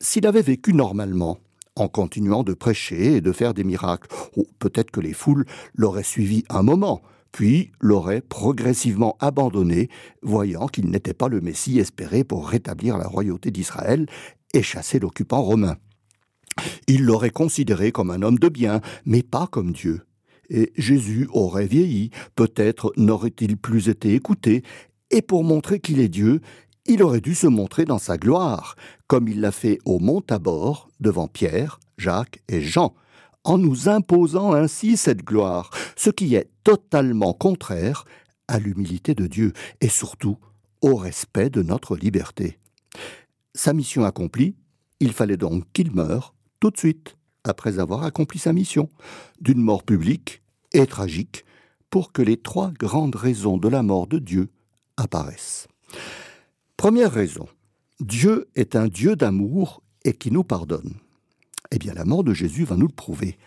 S'il 0.00 0.26
avait 0.26 0.42
vécu 0.42 0.74
normalement, 0.74 1.38
en 1.76 1.88
continuant 1.88 2.42
de 2.42 2.54
prêcher 2.54 3.16
et 3.16 3.20
de 3.20 3.32
faire 3.32 3.54
des 3.54 3.64
miracles, 3.64 4.08
oh, 4.36 4.46
peut-être 4.58 4.90
que 4.90 5.00
les 5.00 5.12
foules 5.12 5.46
l'auraient 5.74 6.02
suivi 6.02 6.44
un 6.50 6.62
moment, 6.62 7.02
puis 7.32 7.72
l'auraient 7.80 8.20
progressivement 8.20 9.16
abandonné, 9.20 9.88
voyant 10.22 10.66
qu'il 10.66 10.90
n'était 10.90 11.14
pas 11.14 11.28
le 11.28 11.40
Messie 11.40 11.78
espéré 11.78 12.24
pour 12.24 12.48
rétablir 12.48 12.98
la 12.98 13.08
royauté 13.08 13.50
d'Israël 13.50 14.06
et 14.52 14.62
chasser 14.62 14.98
l'occupant 14.98 15.42
romain. 15.42 15.76
Il 16.86 17.04
l'aurait 17.04 17.30
considéré 17.30 17.92
comme 17.92 18.10
un 18.10 18.22
homme 18.22 18.38
de 18.38 18.48
bien, 18.48 18.80
mais 19.04 19.22
pas 19.22 19.46
comme 19.46 19.72
Dieu. 19.72 20.02
Et 20.50 20.72
Jésus 20.76 21.28
aurait 21.32 21.66
vieilli, 21.66 22.10
peut-être 22.34 22.92
n'aurait-il 22.96 23.56
plus 23.56 23.88
été 23.88 24.14
écouté, 24.14 24.62
et 25.10 25.22
pour 25.22 25.44
montrer 25.44 25.80
qu'il 25.80 26.00
est 26.00 26.08
Dieu, 26.08 26.40
il 26.86 27.02
aurait 27.02 27.20
dû 27.20 27.34
se 27.34 27.46
montrer 27.46 27.84
dans 27.84 27.98
sa 27.98 28.18
gloire, 28.18 28.76
comme 29.06 29.28
il 29.28 29.40
l'a 29.40 29.52
fait 29.52 29.78
au 29.84 29.98
mont 29.98 30.20
Tabor, 30.20 30.88
devant 31.00 31.28
Pierre, 31.28 31.78
Jacques 31.96 32.42
et 32.48 32.60
Jean, 32.60 32.94
en 33.44 33.58
nous 33.58 33.88
imposant 33.88 34.52
ainsi 34.52 34.96
cette 34.96 35.24
gloire, 35.24 35.70
ce 35.96 36.10
qui 36.10 36.34
est 36.34 36.50
totalement 36.64 37.32
contraire 37.32 38.04
à 38.48 38.58
l'humilité 38.58 39.14
de 39.14 39.26
Dieu 39.26 39.52
et 39.80 39.88
surtout 39.88 40.38
au 40.80 40.96
respect 40.96 41.50
de 41.50 41.62
notre 41.62 41.96
liberté. 41.96 42.58
Sa 43.54 43.72
mission 43.72 44.04
accomplie, 44.04 44.56
il 45.00 45.12
fallait 45.12 45.36
donc 45.36 45.64
qu'il 45.72 45.92
meure 45.92 46.34
tout 46.62 46.70
de 46.70 46.78
suite, 46.78 47.16
après 47.42 47.80
avoir 47.80 48.04
accompli 48.04 48.38
sa 48.38 48.52
mission, 48.52 48.88
d'une 49.40 49.60
mort 49.60 49.82
publique 49.82 50.42
et 50.72 50.86
tragique, 50.86 51.44
pour 51.90 52.12
que 52.12 52.22
les 52.22 52.36
trois 52.36 52.70
grandes 52.70 53.16
raisons 53.16 53.58
de 53.58 53.66
la 53.66 53.82
mort 53.82 54.06
de 54.06 54.20
Dieu 54.20 54.48
apparaissent. 54.96 55.66
Première 56.76 57.10
raison, 57.10 57.48
Dieu 57.98 58.48
est 58.54 58.76
un 58.76 58.86
Dieu 58.86 59.16
d'amour 59.16 59.82
et 60.04 60.12
qui 60.12 60.30
nous 60.30 60.44
pardonne. 60.44 60.94
Eh 61.72 61.78
bien, 61.80 61.94
la 61.94 62.04
mort 62.04 62.22
de 62.22 62.32
Jésus 62.32 62.62
va 62.62 62.76
nous 62.76 62.86
le 62.86 62.94
prouver. 62.94 63.38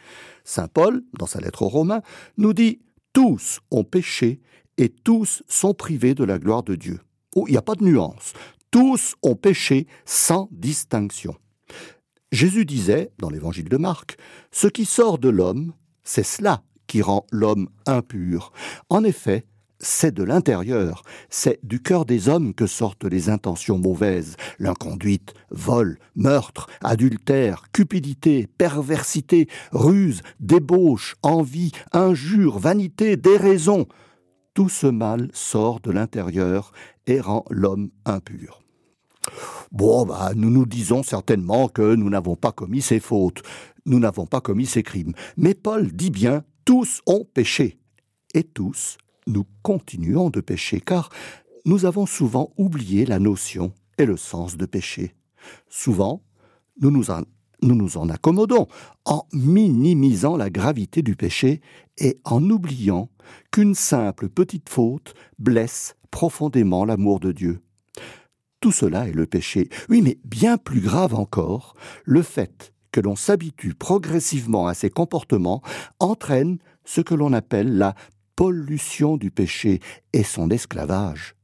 Saint 0.43 0.67
Paul, 0.67 1.01
dans 1.17 1.25
sa 1.25 1.39
lettre 1.39 1.61
aux 1.61 1.69
Romains, 1.69 2.01
nous 2.35 2.51
dit 2.51 2.81
Tous 3.13 3.61
ont 3.71 3.85
péché 3.85 4.41
et 4.75 4.89
tous 4.89 5.41
sont 5.47 5.73
privés 5.73 6.15
de 6.15 6.25
la 6.25 6.37
gloire 6.37 6.63
de 6.63 6.75
Dieu. 6.75 6.99
Oh, 7.33 7.45
il 7.47 7.51
n'y 7.51 7.57
a 7.57 7.61
pas 7.61 7.75
de 7.75 7.85
nuance. 7.85 8.33
Tous 8.71 9.15
ont 9.23 9.35
péché 9.35 9.87
sans 10.03 10.49
distinction. 10.51 11.37
Jésus 12.31 12.65
disait, 12.65 13.11
dans 13.19 13.29
l'évangile 13.29 13.69
de 13.69 13.77
Marc, 13.77 14.17
Ce 14.51 14.67
qui 14.67 14.85
sort 14.85 15.17
de 15.17 15.29
l'homme, 15.29 15.73
c'est 16.03 16.23
cela 16.23 16.63
qui 16.87 17.01
rend 17.01 17.25
l'homme 17.31 17.69
impur. 17.85 18.51
En 18.89 19.03
effet, 19.03 19.45
c'est 19.79 20.13
de 20.13 20.23
l'intérieur, 20.23 21.03
c'est 21.29 21.59
du 21.63 21.81
cœur 21.81 22.05
des 22.05 22.29
hommes 22.29 22.53
que 22.53 22.65
sortent 22.65 23.05
les 23.05 23.29
intentions 23.29 23.77
mauvaises, 23.77 24.35
l'inconduite, 24.57 25.33
vol, 25.49 25.99
meurtre, 26.15 26.67
adultère, 26.81 27.65
cupidité, 27.71 28.47
perversité, 28.47 29.47
ruse, 29.71 30.21
débauche, 30.39 31.15
envie, 31.21 31.71
injure, 31.91 32.57
vanité, 32.57 33.17
déraison. 33.17 33.87
Tout 34.53 34.69
ce 34.69 34.87
mal 34.87 35.29
sort 35.33 35.81
de 35.81 35.91
l'intérieur 35.91 36.71
et 37.05 37.19
rend 37.19 37.45
l'homme 37.49 37.91
impur. 38.05 38.64
Bon, 39.71 40.05
bah, 40.05 40.31
nous 40.35 40.49
nous 40.49 40.65
disons 40.65 41.03
certainement 41.03 41.67
que 41.67 41.95
nous 41.95 42.09
n'avons 42.09 42.35
pas 42.35 42.51
commis 42.51 42.81
ces 42.81 42.99
fautes, 42.99 43.41
nous 43.85 43.99
n'avons 43.99 44.25
pas 44.25 44.41
commis 44.41 44.65
ces 44.65 44.83
crimes. 44.83 45.13
Mais 45.37 45.53
Paul 45.53 45.91
dit 45.91 46.11
bien, 46.11 46.43
tous 46.65 47.01
ont 47.05 47.25
péché, 47.33 47.79
et 48.33 48.43
tous 48.43 48.97
nous 49.27 49.45
continuons 49.63 50.29
de 50.29 50.41
pécher, 50.41 50.79
car 50.79 51.09
nous 51.65 51.85
avons 51.85 52.05
souvent 52.05 52.51
oublié 52.57 53.05
la 53.05 53.19
notion 53.19 53.73
et 53.97 54.05
le 54.05 54.17
sens 54.17 54.57
de 54.57 54.65
péché. 54.65 55.15
Souvent, 55.67 56.21
nous 56.81 56.91
nous 56.91 57.09
en, 57.11 57.21
nous 57.61 57.75
nous 57.75 57.97
en 57.97 58.09
accommodons 58.09 58.67
en 59.05 59.25
minimisant 59.33 60.37
la 60.37 60.49
gravité 60.49 61.01
du 61.01 61.15
péché 61.15 61.61
et 61.97 62.19
en 62.23 62.49
oubliant 62.49 63.09
qu'une 63.51 63.75
simple 63.75 64.29
petite 64.29 64.69
faute 64.69 65.13
blesse 65.39 65.95
profondément 66.11 66.85
l'amour 66.85 67.19
de 67.19 67.31
Dieu. 67.31 67.61
Tout 68.65 68.71
cela 68.71 69.07
est 69.07 69.11
le 69.13 69.27
péché. 69.27 69.69
Oui, 69.89 70.01
mais 70.01 70.17
bien 70.25 70.57
plus 70.57 70.79
grave 70.79 71.13
encore, 71.13 71.75
le 72.03 72.23
fait 72.23 72.73
que 72.91 72.99
l'on 72.99 73.15
s'habitue 73.15 73.75
progressivement 73.75 74.65
à 74.65 74.73
ces 74.73 74.89
comportements 74.89 75.61
entraîne 75.99 76.57
ce 76.83 77.01
que 77.01 77.13
l'on 77.13 77.31
appelle 77.31 77.77
la 77.77 77.93
pollution 78.35 79.17
du 79.17 79.29
péché 79.29 79.81
et 80.13 80.23
son 80.23 80.49
esclavage. 80.49 81.35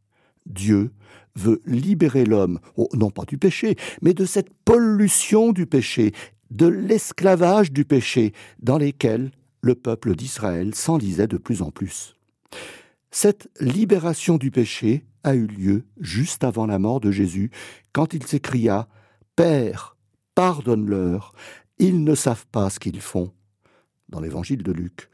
Dieu 0.48 0.94
veut 1.36 1.62
libérer 1.68 2.25
l'homme, 2.25 2.60
oh, 2.75 2.90
non 2.96 3.12
pas 3.12 3.25
du 3.25 3.38
péché, 3.38 3.75
mais 4.01 4.16
de 4.16 4.25
cette 4.25 4.51
pollution 4.66 5.51
du 5.51 5.68
péché, 5.68 6.13
de 6.50 6.66
l'esclavage 6.66 7.72
du 7.72 7.86
péché, 7.86 8.34
dans 8.63 8.80
lesquels 8.80 9.30
le 9.62 9.75
peuple 9.75 10.16
d'Israël 10.16 10.74
s'enlisait 10.74 11.28
de 11.28 11.38
plus 11.38 11.62
en 11.62 11.70
plus. 11.70 12.16
Cette 13.12 13.48
libération 13.60 14.38
du 14.40 14.50
péché 14.50 15.06
a 15.24 15.36
eu 15.36 15.48
lieu 15.48 15.86
juste 16.00 16.44
avant 16.44 16.66
la 16.66 16.80
mort 16.80 17.00
de 17.00 17.12
Jésus, 17.12 17.51
quand 17.94 18.13
il 18.13 18.25
s'écria 18.25 18.88
Père, 19.36 19.96
pardonne-leur, 20.36 21.34
ils 21.80 22.04
ne 22.04 22.16
savent 22.16 22.48
pas 22.51 22.70
ce 22.70 22.80
qu'ils 22.80 23.01
font. 23.01 23.32
Dans 24.10 24.20
l'évangile 24.20 24.63
de 24.63 24.72
Luc, 24.72 25.10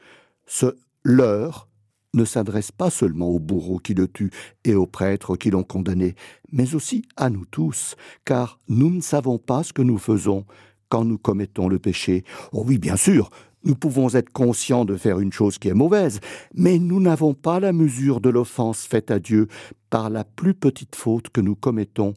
ce 0.45 0.77
leur 1.03 1.67
ne 2.13 2.25
s'adresse 2.25 2.71
pas 2.71 2.89
seulement 2.89 3.27
aux 3.27 3.39
bourreaux 3.39 3.79
qui 3.79 3.93
le 3.93 4.07
tuent 4.07 4.31
et 4.63 4.75
aux 4.75 4.87
prêtres 4.87 5.35
qui 5.35 5.51
l'ont 5.51 5.63
condamné, 5.63 6.15
mais 6.51 6.75
aussi 6.75 7.03
à 7.15 7.29
nous 7.29 7.45
tous, 7.45 7.95
car 8.25 8.59
nous 8.67 8.89
ne 8.89 9.01
savons 9.01 9.37
pas 9.37 9.63
ce 9.63 9.73
que 9.73 9.81
nous 9.81 9.97
faisons 9.97 10.45
quand 10.89 11.05
nous 11.05 11.17
commettons 11.17 11.67
le 11.67 11.79
péché. 11.79 12.23
Oh 12.53 12.63
oui, 12.65 12.77
bien 12.77 12.95
sûr, 12.95 13.29
nous 13.63 13.75
pouvons 13.75 14.13
être 14.15 14.31
conscients 14.31 14.85
de 14.85 14.95
faire 14.95 15.19
une 15.19 15.33
chose 15.33 15.57
qui 15.57 15.67
est 15.67 15.73
mauvaise, 15.73 16.19
mais 16.53 16.79
nous 16.79 16.99
n'avons 16.99 17.33
pas 17.33 17.59
la 17.59 17.73
mesure 17.73 18.21
de 18.21 18.29
l'offense 18.29 18.85
faite 18.85 19.11
à 19.11 19.19
Dieu 19.19 19.47
par 19.89 20.09
la 20.09 20.23
plus 20.23 20.53
petite 20.53 20.95
faute 20.95 21.29
que 21.29 21.41
nous 21.41 21.55
commettons. 21.55 22.13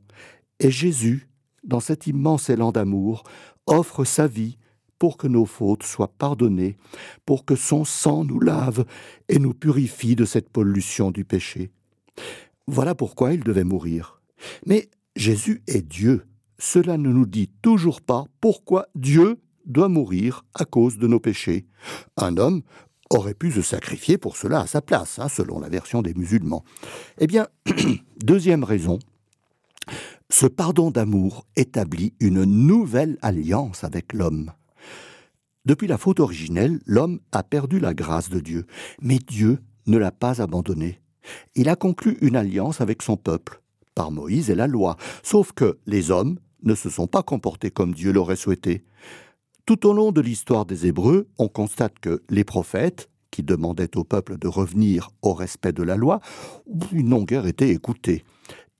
Et 0.58 0.70
Jésus, 0.70 1.28
dans 1.64 1.80
cet 1.80 2.06
immense 2.06 2.50
élan 2.50 2.72
d'amour, 2.72 3.24
offre 3.66 4.04
sa 4.04 4.26
vie 4.26 4.58
pour 4.98 5.16
que 5.16 5.26
nos 5.26 5.46
fautes 5.46 5.82
soient 5.82 6.12
pardonnées, 6.18 6.76
pour 7.24 7.44
que 7.44 7.56
son 7.56 7.84
sang 7.84 8.24
nous 8.24 8.38
lave 8.38 8.84
et 9.28 9.38
nous 9.38 9.54
purifie 9.54 10.14
de 10.14 10.26
cette 10.26 10.50
pollution 10.50 11.10
du 11.10 11.24
péché. 11.24 11.70
Voilà 12.66 12.94
pourquoi 12.94 13.32
il 13.32 13.42
devait 13.42 13.64
mourir. 13.64 14.20
Mais 14.66 14.90
Jésus 15.16 15.62
est 15.66 15.82
Dieu. 15.82 16.26
Cela 16.58 16.98
ne 16.98 17.10
nous 17.10 17.26
dit 17.26 17.50
toujours 17.62 18.02
pas 18.02 18.26
pourquoi 18.40 18.88
Dieu 18.94 19.40
doit 19.66 19.88
mourir 19.88 20.44
à 20.54 20.64
cause 20.64 20.98
de 20.98 21.06
nos 21.06 21.20
péchés. 21.20 21.66
Un 22.16 22.36
homme 22.36 22.62
aurait 23.10 23.34
pu 23.34 23.50
se 23.50 23.62
sacrifier 23.62 24.18
pour 24.18 24.36
cela 24.36 24.60
à 24.60 24.66
sa 24.66 24.80
place, 24.80 25.18
hein, 25.18 25.28
selon 25.28 25.58
la 25.58 25.68
version 25.68 26.02
des 26.02 26.14
musulmans. 26.14 26.64
Eh 27.18 27.26
bien, 27.26 27.48
deuxième 28.24 28.64
raison, 28.64 28.98
ce 30.28 30.46
pardon 30.46 30.90
d'amour 30.90 31.46
établit 31.56 32.14
une 32.20 32.44
nouvelle 32.44 33.18
alliance 33.20 33.82
avec 33.82 34.12
l'homme. 34.12 34.52
Depuis 35.66 35.88
la 35.88 35.98
faute 35.98 36.20
originelle, 36.20 36.80
l'homme 36.86 37.20
a 37.32 37.42
perdu 37.42 37.80
la 37.80 37.94
grâce 37.94 38.30
de 38.30 38.40
Dieu, 38.40 38.66
mais 39.02 39.18
Dieu 39.18 39.58
ne 39.86 39.98
l'a 39.98 40.12
pas 40.12 40.40
abandonné. 40.40 41.00
Il 41.54 41.68
a 41.68 41.76
conclu 41.76 42.16
une 42.22 42.36
alliance 42.36 42.80
avec 42.80 43.02
son 43.02 43.16
peuple, 43.16 43.60
par 43.94 44.10
Moïse 44.10 44.50
et 44.50 44.54
la 44.54 44.66
loi, 44.66 44.96
sauf 45.22 45.52
que 45.52 45.78
les 45.86 46.10
hommes 46.10 46.38
ne 46.62 46.74
se 46.74 46.88
sont 46.88 47.06
pas 47.06 47.22
comportés 47.22 47.70
comme 47.70 47.92
Dieu 47.92 48.12
l'aurait 48.12 48.36
souhaité. 48.36 48.84
Tout 49.70 49.86
au 49.86 49.92
long 49.92 50.10
de 50.10 50.20
l'histoire 50.20 50.66
des 50.66 50.88
Hébreux, 50.88 51.28
on 51.38 51.46
constate 51.46 52.00
que 52.00 52.24
les 52.28 52.42
prophètes, 52.42 53.08
qui 53.30 53.44
demandaient 53.44 53.96
au 53.96 54.02
peuple 54.02 54.36
de 54.36 54.48
revenir 54.48 55.10
au 55.22 55.32
respect 55.32 55.70
de 55.70 55.84
la 55.84 55.94
loi, 55.94 56.18
n'ont 56.90 57.22
guère 57.22 57.46
été 57.46 57.70
écoutés 57.70 58.24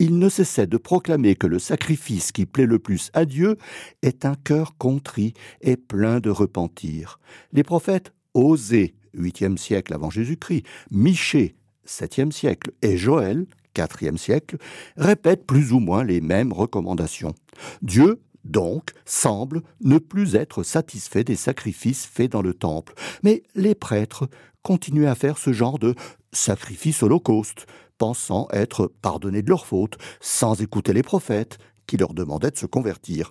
il 0.01 0.19
ne 0.19 0.29
cessait 0.29 0.67
de 0.67 0.79
proclamer 0.79 1.37
que 1.37 1.47
le 1.47 1.61
sacrifice 1.61 2.33
qui 2.33 2.45
plaît 2.45 2.67
le 2.67 2.81
plus 2.81 3.11
à 3.13 3.25
Dieu 3.25 3.57
est 4.03 4.25
un 4.25 4.35
cœur 4.35 4.77
contrit 4.79 5.35
et 5.61 5.77
plein 5.77 6.19
de 6.19 6.31
repentir. 6.31 7.21
Les 7.53 7.63
prophètes 7.63 8.13
Osée, 8.35 8.95
8e 9.17 9.59
siècle 9.59 9.95
avant 9.95 10.11
Jésus-Christ, 10.11 10.65
Michée, 10.91 11.55
7e 11.87 12.33
siècle, 12.33 12.73
et 12.81 12.97
Joël, 12.97 13.47
4e 13.77 14.17
siècle, 14.17 14.57
répètent 14.97 15.47
plus 15.47 15.73
ou 15.73 15.79
moins 15.79 16.03
les 16.03 16.23
mêmes 16.23 16.53
recommandations. 16.53 17.35
Dieu, 17.83 18.21
donc, 18.45 18.93
semble 19.05 19.63
ne 19.83 19.99
plus 19.99 20.35
être 20.35 20.63
satisfait 20.63 21.25
des 21.25 21.37
sacrifices 21.37 22.07
faits 22.07 22.33
dans 22.33 22.43
le 22.43 22.55
temple, 22.55 22.95
mais 23.23 23.43
les 23.55 23.75
prêtres 23.75 24.29
continuaient 24.63 25.07
à 25.07 25.15
faire 25.15 25.39
ce 25.39 25.53
genre 25.53 25.79
de 25.79 25.95
sacrifice 26.33 27.03
holocauste, 27.03 27.67
pensant 27.99 28.49
être 28.53 28.93
pardonnés 29.03 29.43
de 29.43 29.51
leurs 29.51 29.67
fautes, 29.67 29.99
sans 30.21 30.61
écouter 30.63 30.93
les 30.93 31.03
prophètes, 31.03 31.59
qui 31.87 31.97
leur 31.97 32.15
demandaient 32.15 32.51
de 32.51 32.57
se 32.57 32.67
convertir. 32.67 33.31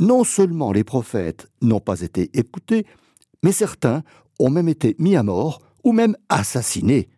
Non 0.00 0.24
seulement 0.24 0.72
les 0.72 0.84
prophètes 0.84 1.48
n'ont 1.60 1.80
pas 1.80 2.00
été 2.00 2.30
écoutés, 2.38 2.86
mais 3.42 3.52
certains 3.52 4.02
ont 4.38 4.50
même 4.50 4.68
été 4.68 4.94
mis 4.98 5.16
à 5.16 5.22
mort 5.22 5.60
ou 5.84 5.92
même 5.92 6.16
assassinés. 6.28 7.08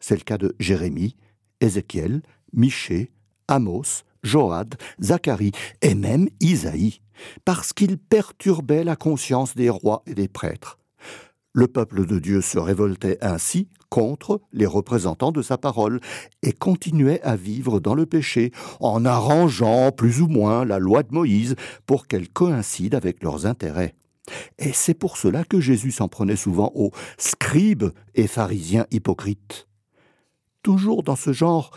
C'est 0.00 0.16
le 0.16 0.22
cas 0.22 0.38
de 0.38 0.56
Jérémie, 0.58 1.16
Ézéchiel, 1.60 2.22
Michée, 2.52 3.12
Amos, 3.46 4.04
Joad, 4.22 4.76
Zacharie 5.02 5.52
et 5.80 5.94
même 5.94 6.28
Isaïe, 6.40 7.00
parce 7.44 7.72
qu'ils 7.72 7.98
perturbaient 7.98 8.84
la 8.84 8.96
conscience 8.96 9.54
des 9.54 9.70
rois 9.70 10.02
et 10.06 10.14
des 10.14 10.28
prêtres. 10.28 10.78
Le 11.54 11.66
peuple 11.66 12.06
de 12.06 12.18
Dieu 12.18 12.40
se 12.40 12.58
révoltait 12.58 13.18
ainsi 13.20 13.68
contre 13.90 14.40
les 14.54 14.64
représentants 14.64 15.32
de 15.32 15.42
sa 15.42 15.58
parole 15.58 16.00
et 16.42 16.52
continuait 16.52 17.20
à 17.22 17.36
vivre 17.36 17.78
dans 17.78 17.94
le 17.94 18.06
péché 18.06 18.50
en 18.80 19.04
arrangeant 19.04 19.92
plus 19.92 20.22
ou 20.22 20.28
moins 20.28 20.64
la 20.64 20.78
loi 20.78 21.02
de 21.02 21.12
Moïse 21.12 21.56
pour 21.84 22.06
qu'elle 22.06 22.30
coïncide 22.30 22.94
avec 22.94 23.22
leurs 23.22 23.44
intérêts. 23.44 23.94
Et 24.58 24.72
c'est 24.72 24.94
pour 24.94 25.18
cela 25.18 25.44
que 25.44 25.60
Jésus 25.60 25.90
s'en 25.90 26.08
prenait 26.08 26.36
souvent 26.36 26.72
aux 26.74 26.90
scribes 27.18 27.90
et 28.14 28.26
pharisiens 28.26 28.86
hypocrites. 28.90 29.68
Toujours 30.62 31.02
dans 31.02 31.16
ce 31.16 31.34
genre 31.34 31.72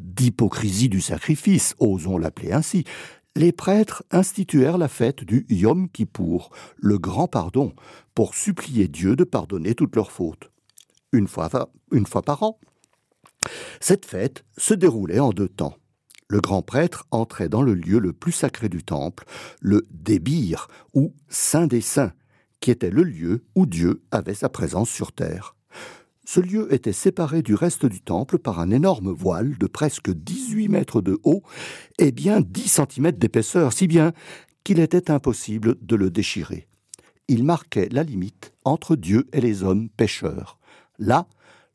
d'hypocrisie 0.00 0.88
du 0.88 1.00
sacrifice, 1.00 1.74
osons 1.78 2.18
l'appeler 2.18 2.52
ainsi, 2.52 2.84
les 3.36 3.52
prêtres 3.52 4.02
instituèrent 4.10 4.78
la 4.78 4.88
fête 4.88 5.22
du 5.22 5.46
Yom 5.48 5.88
Kippour, 5.88 6.50
le 6.76 6.98
grand 6.98 7.28
pardon, 7.28 7.74
pour 8.14 8.34
supplier 8.34 8.88
Dieu 8.88 9.14
de 9.14 9.24
pardonner 9.24 9.74
toutes 9.74 9.94
leurs 9.96 10.10
fautes, 10.10 10.50
une 11.12 11.28
fois, 11.28 11.48
une 11.92 12.06
fois 12.06 12.22
par 12.22 12.42
an. 12.42 12.58
Cette 13.80 14.04
fête 14.04 14.44
se 14.56 14.74
déroulait 14.74 15.20
en 15.20 15.30
deux 15.30 15.48
temps. 15.48 15.76
Le 16.28 16.40
grand 16.40 16.62
prêtre 16.62 17.06
entrait 17.10 17.48
dans 17.48 17.62
le 17.62 17.74
lieu 17.74 17.98
le 17.98 18.12
plus 18.12 18.32
sacré 18.32 18.68
du 18.68 18.84
temple, 18.84 19.24
le 19.60 19.86
débir, 19.90 20.68
ou 20.94 21.14
Saint 21.28 21.66
des 21.66 21.80
Saints, 21.80 22.12
qui 22.60 22.70
était 22.70 22.90
le 22.90 23.02
lieu 23.02 23.44
où 23.54 23.66
Dieu 23.66 24.02
avait 24.10 24.34
sa 24.34 24.48
présence 24.48 24.90
sur 24.90 25.12
terre. 25.12 25.56
Ce 26.32 26.38
lieu 26.38 26.72
était 26.72 26.92
séparé 26.92 27.42
du 27.42 27.56
reste 27.56 27.86
du 27.86 28.00
temple 28.00 28.38
par 28.38 28.60
un 28.60 28.70
énorme 28.70 29.10
voile 29.10 29.58
de 29.58 29.66
presque 29.66 30.12
18 30.12 30.68
mètres 30.68 31.00
de 31.00 31.18
haut 31.24 31.42
et 31.98 32.12
bien 32.12 32.40
10 32.40 32.82
cm 32.88 33.10
d'épaisseur, 33.10 33.72
si 33.72 33.88
bien 33.88 34.12
qu'il 34.62 34.78
était 34.78 35.10
impossible 35.10 35.74
de 35.82 35.96
le 35.96 36.08
déchirer. 36.08 36.68
Il 37.26 37.42
marquait 37.42 37.88
la 37.90 38.04
limite 38.04 38.52
entre 38.64 38.94
Dieu 38.94 39.26
et 39.32 39.40
les 39.40 39.64
hommes 39.64 39.88
pécheurs. 39.88 40.60
Là, 41.00 41.26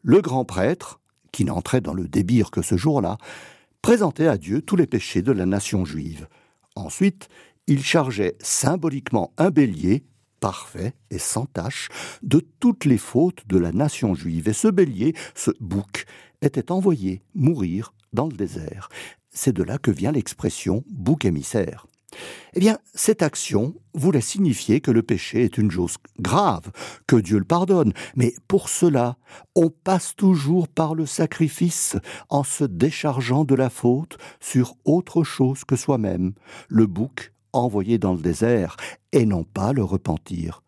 le 0.04 0.22
grand 0.22 0.46
prêtre, 0.46 1.02
qui 1.34 1.44
n'entrait 1.44 1.82
dans 1.82 1.94
le 1.94 2.08
débir 2.08 2.50
que 2.50 2.62
ce 2.62 2.78
jour-là, 2.78 3.18
présentait 3.82 4.28
à 4.28 4.38
Dieu 4.38 4.62
tous 4.62 4.78
les 4.78 4.88
péchés 4.88 5.22
de 5.22 5.34
la 5.34 5.46
nation 5.46 5.84
juive. 5.84 6.30
Ensuite, 6.78 7.28
il 7.68 7.84
chargeait 7.84 8.38
symboliquement 8.40 9.34
un 9.38 9.50
bélier 9.50 10.06
parfait 10.40 10.94
et 11.10 11.20
sans 11.20 11.46
tache 11.46 11.90
de 12.24 12.46
toutes 12.60 12.86
les 12.86 12.98
fautes 12.98 13.48
de 13.48 13.58
la 13.58 13.72
nation 13.72 14.16
juive. 14.16 14.50
Et 14.50 14.54
ce 14.54 14.68
bélier, 14.68 15.16
ce 15.34 15.52
bouc, 15.60 16.06
était 16.42 16.72
envoyé 16.72 17.24
mourir 17.34 17.94
dans 18.14 18.28
le 18.28 18.36
désert. 18.36 18.90
C'est 19.32 19.54
de 19.54 19.64
là 19.64 19.78
que 19.78 19.92
vient 19.92 20.12
l'expression 20.12 20.84
bouc 20.90 21.26
émissaire. 21.26 21.88
Eh 22.54 22.60
bien, 22.60 22.78
cette 22.94 23.22
action 23.22 23.76
voulait 23.94 24.22
signifier 24.22 24.80
que 24.80 24.92
le 24.92 25.04
péché 25.04 25.44
est 25.44 25.58
une 25.58 25.72
chose 25.72 25.98
grave, 26.20 26.72
que 27.08 27.18
Dieu 27.18 27.38
le 27.38 27.46
pardonne, 27.46 27.94
mais 28.16 28.34
pour 28.48 28.70
cela, 28.70 29.18
on 29.56 29.70
passe 29.70 30.16
toujours 30.16 30.68
par 30.68 30.96
le 30.96 31.06
sacrifice 31.06 31.98
en 32.30 32.44
se 32.44 32.64
déchargeant 32.64 33.44
de 33.44 33.56
la 33.56 33.70
faute 33.70 34.18
sur 34.40 34.76
autre 34.86 35.24
chose 35.24 35.66
que 35.66 35.76
soi-même. 35.76 36.34
Le 36.70 36.86
bouc 36.86 37.34
envoyé 37.58 37.98
dans 37.98 38.14
le 38.14 38.22
désert, 38.22 38.78
et 39.12 39.26
non 39.26 39.44
pas 39.44 39.74
le 39.74 39.84
repentir. 39.84 40.64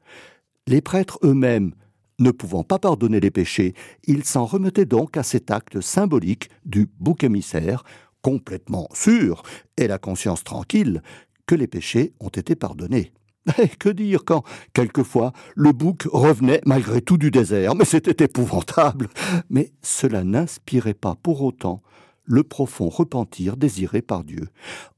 Les 0.68 0.82
prêtres 0.82 1.20
eux-mêmes, 1.24 1.74
ne 2.20 2.32
pouvant 2.32 2.64
pas 2.64 2.80
pardonner 2.80 3.20
les 3.20 3.32
péchés, 3.32 3.74
ils 4.06 4.24
s'en 4.24 4.46
remettaient 4.46 4.86
donc 4.86 5.18
à 5.18 5.24
cet 5.24 5.52
acte 5.52 5.82
symbolique 5.82 6.50
du 6.66 6.90
bouc 7.00 7.24
émissaire, 7.24 7.84
complètement 8.22 8.88
sûr, 8.94 9.44
et 9.78 9.88
la 9.88 10.00
conscience 10.00 10.44
tranquille, 10.44 11.02
que 11.46 11.56
les 11.56 11.68
péchés 11.68 12.14
ont 12.20 12.30
été 12.30 12.56
pardonnés. 12.56 13.14
Et 13.60 13.70
que 13.70 13.90
dire 13.90 14.26
quand, 14.26 14.44
quelquefois, 14.74 15.32
le 15.56 15.72
bouc 15.72 16.04
revenait 16.12 16.62
malgré 16.66 17.02
tout 17.02 17.18
du 17.18 17.32
désert, 17.32 17.76
mais 17.76 17.86
c'était 17.86 18.26
épouvantable. 18.26 19.08
Mais 19.50 19.72
cela 19.82 20.26
n'inspirait 20.26 20.94
pas 20.94 21.16
pour 21.16 21.42
autant 21.42 21.82
le 22.26 22.44
profond 22.44 22.90
repentir 22.90 23.56
désiré 23.56 24.02
par 24.02 24.26
Dieu. 24.26 24.50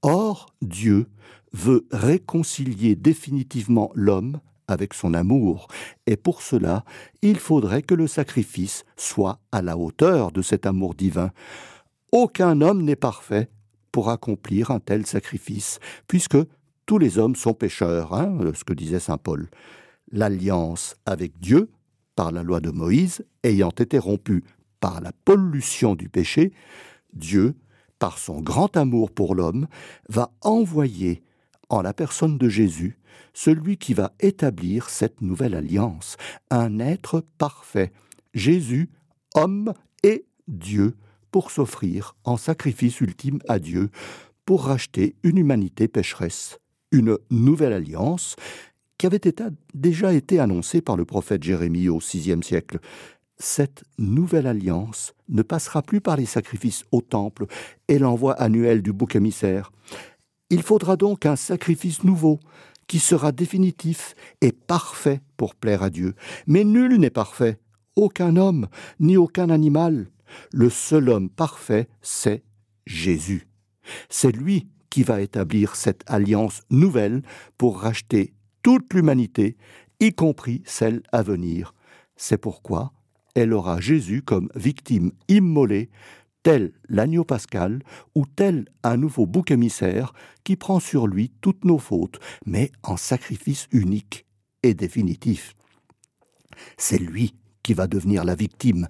Or, 0.01 0.47
Dieu 0.63 1.05
veut 1.53 1.87
réconcilier 1.91 2.95
définitivement 2.95 3.91
l'homme 3.95 4.39
avec 4.67 4.93
son 4.93 5.13
amour, 5.13 5.67
et 6.05 6.15
pour 6.15 6.41
cela, 6.41 6.83
il 7.21 7.39
faudrait 7.39 7.81
que 7.81 7.95
le 7.95 8.07
sacrifice 8.07 8.85
soit 8.97 9.39
à 9.51 9.61
la 9.61 9.77
hauteur 9.77 10.31
de 10.31 10.41
cet 10.41 10.65
amour 10.65 10.93
divin. 10.93 11.31
Aucun 12.11 12.61
homme 12.61 12.83
n'est 12.83 12.95
parfait 12.95 13.49
pour 13.91 14.09
accomplir 14.09 14.71
un 14.71 14.79
tel 14.79 15.05
sacrifice, 15.05 15.79
puisque 16.07 16.37
tous 16.85 16.97
les 16.97 17.17
hommes 17.17 17.35
sont 17.35 17.53
pécheurs, 17.53 18.13
hein, 18.13 18.37
ce 18.53 18.63
que 18.63 18.73
disait 18.73 18.99
saint 18.99 19.17
Paul. 19.17 19.49
L'alliance 20.11 20.95
avec 21.05 21.39
Dieu, 21.39 21.71
par 22.15 22.31
la 22.31 22.43
loi 22.43 22.59
de 22.59 22.71
Moïse, 22.71 23.25
ayant 23.43 23.69
été 23.69 23.97
rompue 23.97 24.43
par 24.79 25.01
la 25.01 25.11
pollution 25.25 25.95
du 25.95 26.09
péché, 26.09 26.53
Dieu, 27.13 27.55
par 27.97 28.17
son 28.17 28.41
grand 28.41 28.75
amour 28.77 29.11
pour 29.11 29.35
l'homme, 29.35 29.67
va 30.07 30.31
envoyer 30.41 31.23
en 31.69 31.81
la 31.81 31.93
personne 31.93 32.37
de 32.37 32.49
Jésus, 32.49 32.97
celui 33.33 33.77
qui 33.77 33.93
va 33.93 34.13
établir 34.19 34.89
cette 34.89 35.21
nouvelle 35.21 35.55
alliance, 35.55 36.17
un 36.49 36.79
être 36.79 37.23
parfait, 37.37 37.91
Jésus, 38.33 38.89
homme 39.35 39.73
et 40.03 40.25
Dieu, 40.47 40.95
pour 41.31 41.51
s'offrir 41.51 42.15
en 42.23 42.37
sacrifice 42.37 43.01
ultime 43.01 43.39
à 43.47 43.59
Dieu, 43.59 43.89
pour 44.45 44.65
racheter 44.65 45.15
une 45.23 45.37
humanité 45.37 45.87
pécheresse, 45.87 46.57
une 46.91 47.17
nouvelle 47.29 47.73
alliance 47.73 48.35
qui 48.97 49.05
avait 49.05 49.21
déjà 49.73 50.13
été 50.13 50.39
annoncée 50.39 50.81
par 50.81 50.97
le 50.97 51.05
prophète 51.05 51.43
Jérémie 51.43 51.87
au 51.87 51.99
VIe 51.99 52.43
siècle. 52.43 52.79
Cette 53.37 53.83
nouvelle 53.97 54.47
alliance 54.47 55.13
ne 55.29 55.41
passera 55.41 55.81
plus 55.81 56.01
par 56.01 56.17
les 56.17 56.25
sacrifices 56.25 56.83
au 56.91 57.01
temple 57.01 57.45
et 57.87 57.99
l'envoi 57.99 58.33
annuel 58.33 58.81
du 58.81 58.91
bouc 58.91 59.15
émissaire. 59.15 59.71
Il 60.49 60.63
faudra 60.63 60.95
donc 60.95 61.25
un 61.25 61.35
sacrifice 61.35 62.03
nouveau, 62.03 62.39
qui 62.87 62.99
sera 62.99 63.31
définitif 63.31 64.15
et 64.41 64.51
parfait 64.51 65.21
pour 65.37 65.53
plaire 65.55 65.83
à 65.83 65.91
Dieu. 65.91 66.15
Mais 66.47 66.63
nul 66.63 66.97
n'est 66.97 67.11
parfait, 67.11 67.59
aucun 67.95 68.35
homme, 68.35 68.67
ni 68.99 69.15
aucun 69.15 69.51
animal. 69.51 70.09
Le 70.51 70.69
seul 70.69 71.09
homme 71.09 71.29
parfait, 71.29 71.87
c'est 72.01 72.43
Jésus. 72.87 73.47
C'est 74.09 74.31
lui 74.31 74.67
qui 74.89 75.03
va 75.03 75.21
établir 75.21 75.75
cette 75.75 76.03
alliance 76.07 76.63
nouvelle 76.71 77.21
pour 77.57 77.79
racheter 77.79 78.33
toute 78.63 78.93
l'humanité, 78.93 79.55
y 79.99 80.13
compris 80.13 80.63
celle 80.65 81.03
à 81.11 81.21
venir. 81.21 81.75
C'est 82.15 82.39
pourquoi 82.39 82.91
elle 83.35 83.53
aura 83.53 83.79
Jésus 83.79 84.23
comme 84.23 84.49
victime 84.55 85.11
immolée, 85.27 85.89
tel 86.43 86.73
l'agneau 86.87 87.23
pascal 87.23 87.81
ou 88.15 88.25
tel 88.25 88.65
un 88.83 88.97
nouveau 88.97 89.25
bouc 89.25 89.51
émissaire 89.51 90.13
qui 90.43 90.55
prend 90.55 90.79
sur 90.79 91.07
lui 91.07 91.31
toutes 91.41 91.65
nos 91.65 91.77
fautes, 91.77 92.19
mais 92.45 92.71
en 92.83 92.97
sacrifice 92.97 93.67
unique 93.71 94.25
et 94.63 94.73
définitif. 94.73 95.55
C'est 96.77 96.97
lui 96.97 97.35
qui 97.63 97.73
va 97.73 97.87
devenir 97.87 98.23
la 98.23 98.35
victime, 98.35 98.87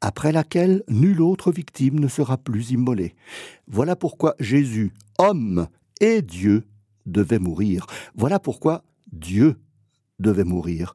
après 0.00 0.32
laquelle 0.32 0.82
nulle 0.88 1.22
autre 1.22 1.50
victime 1.50 1.98
ne 1.98 2.08
sera 2.08 2.36
plus 2.36 2.70
immolée. 2.70 3.14
Voilà 3.66 3.96
pourquoi 3.96 4.34
Jésus, 4.38 4.92
homme 5.18 5.68
et 6.00 6.22
Dieu, 6.22 6.64
devait 7.06 7.38
mourir. 7.38 7.86
Voilà 8.14 8.38
pourquoi 8.38 8.84
Dieu 9.12 9.56
devait 10.18 10.44
mourir. 10.44 10.94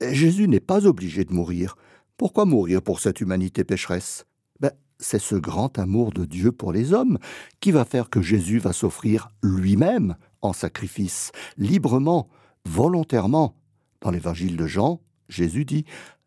Jésus 0.00 0.48
n'est 0.48 0.60
pas 0.60 0.86
obligé 0.86 1.24
de 1.24 1.32
mourir. 1.32 1.76
Pourquoi 2.16 2.44
mourir 2.44 2.82
pour 2.82 3.00
cette 3.00 3.20
humanité 3.20 3.64
pécheresse? 3.64 4.26
C'est 4.98 5.18
ce 5.18 5.34
grand 5.34 5.78
amour 5.78 6.12
de 6.12 6.24
Dieu 6.24 6.52
pour 6.52 6.72
les 6.72 6.92
hommes 6.92 7.18
qui 7.60 7.72
va 7.72 7.84
faire 7.84 8.10
que 8.10 8.22
Jésus 8.22 8.58
va 8.58 8.72
s'offrir 8.72 9.28
lui-même 9.42 10.16
en 10.40 10.52
sacrifice, 10.52 11.32
librement, 11.56 12.28
volontairement. 12.64 13.56
Dans 14.00 14.10
l'évangile 14.10 14.56
de 14.56 14.66
Jean, 14.66 15.00
Jésus 15.28 15.64
dit 15.64 15.84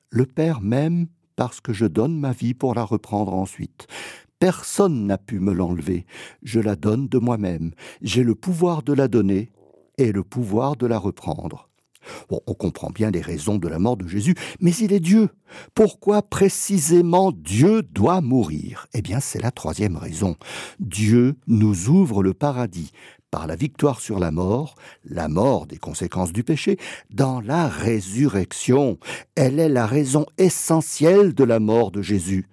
Le 0.10 0.26
Père 0.26 0.62
m'aime 0.62 1.08
parce 1.36 1.62
que 1.62 1.72
je 1.72 1.86
donne 1.86 2.20
ma 2.20 2.32
vie 2.32 2.54
pour 2.54 2.74
la 2.74 2.84
reprendre 2.84 3.34
ensuite. 3.34 3.88
Personne 4.40 5.06
n'a 5.06 5.18
pu 5.18 5.40
me 5.40 5.54
l'enlever. 5.54 6.06
Je 6.44 6.60
la 6.60 6.76
donne 6.76 7.08
de 7.08 7.18
moi-même. 7.18 7.72
J'ai 8.02 8.24
le 8.24 8.36
pouvoir 8.36 8.84
de 8.84 8.94
la 8.94 9.08
donner 9.08 9.52
et 9.98 10.12
le 10.12 10.24
pouvoir 10.24 10.76
de 10.76 10.86
la 10.86 11.00
reprendre. 11.00 11.67
On 12.30 12.54
comprend 12.54 12.90
bien 12.90 13.12
les 13.12 13.22
raisons 13.22 13.58
de 13.58 13.68
la 13.68 13.80
mort 13.80 13.98
de 13.98 14.08
Jésus, 14.08 14.36
mais 14.60 14.72
il 14.72 14.94
est 14.94 15.00
Dieu. 15.00 15.30
Pourquoi 15.74 16.22
précisément 16.22 17.32
Dieu 17.32 17.82
doit 17.82 18.22
mourir? 18.22 18.88
Eh 18.94 19.02
bien, 19.02 19.20
c'est 19.20 19.42
la 19.42 19.52
troisième 19.52 19.96
raison. 19.96 20.36
Dieu 20.80 21.36
nous 21.48 21.90
ouvre 21.90 22.24
le 22.24 22.34
paradis 22.34 22.92
par 23.32 23.48
la 23.48 23.56
victoire 23.56 24.00
sur 24.00 24.20
la 24.20 24.32
mort, 24.32 24.76
la 25.04 25.28
mort 25.28 25.68
des 25.68 25.78
conséquences 25.78 26.32
du 26.32 26.44
péché, 26.44 26.78
dans 27.10 27.42
la 27.42 27.68
résurrection. 27.68 28.98
Elle 29.36 29.60
est 29.60 29.70
la 29.70 29.86
raison 29.86 30.26
essentielle 30.38 31.34
de 31.34 31.44
la 31.44 31.60
mort 31.60 31.92
de 31.92 32.02
Jésus. 32.02 32.48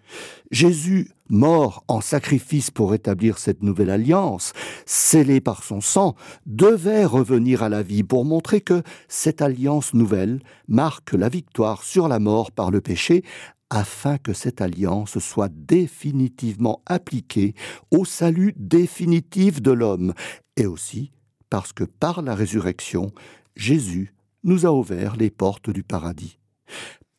Jésus, 0.51 1.11
mort 1.31 1.85
en 1.89 2.01
sacrifice 2.01 2.71
pour 2.71 2.95
établir 2.95 3.39
cette 3.39 3.63
nouvelle 3.63 3.91
alliance, 3.91 4.53
scellée 4.85 5.41
par 5.41 5.65
son 5.65 5.81
sang, 5.81 6.17
devait 6.47 7.05
revenir 7.05 7.63
à 7.63 7.69
la 7.69 7.83
vie 7.83 8.03
pour 8.03 8.25
montrer 8.25 8.61
que 8.61 8.83
cette 9.09 9.43
alliance 9.43 9.95
nouvelle 9.95 10.41
marque 10.69 11.13
la 11.13 11.29
victoire 11.29 11.83
sur 11.83 12.09
la 12.09 12.19
mort 12.19 12.53
par 12.53 12.71
le 12.71 12.81
péché 12.81 13.25
afin 13.71 14.19
que 14.19 14.33
cette 14.33 14.61
alliance 14.61 15.19
soit 15.19 15.51
définitivement 15.53 16.83
appliquée 16.87 17.55
au 17.91 18.05
salut 18.05 18.53
définitif 18.57 19.61
de 19.63 19.73
l'homme, 19.73 20.13
et 20.57 20.67
aussi 20.67 21.11
parce 21.51 21.73
que 21.73 21.85
par 21.85 22.23
la 22.23 22.35
résurrection, 22.35 23.13
Jésus 23.55 24.15
nous 24.43 24.67
a 24.67 24.73
ouvert 24.73 25.17
les 25.17 25.31
portes 25.31 25.71
du 25.71 25.83
paradis. 25.83 26.39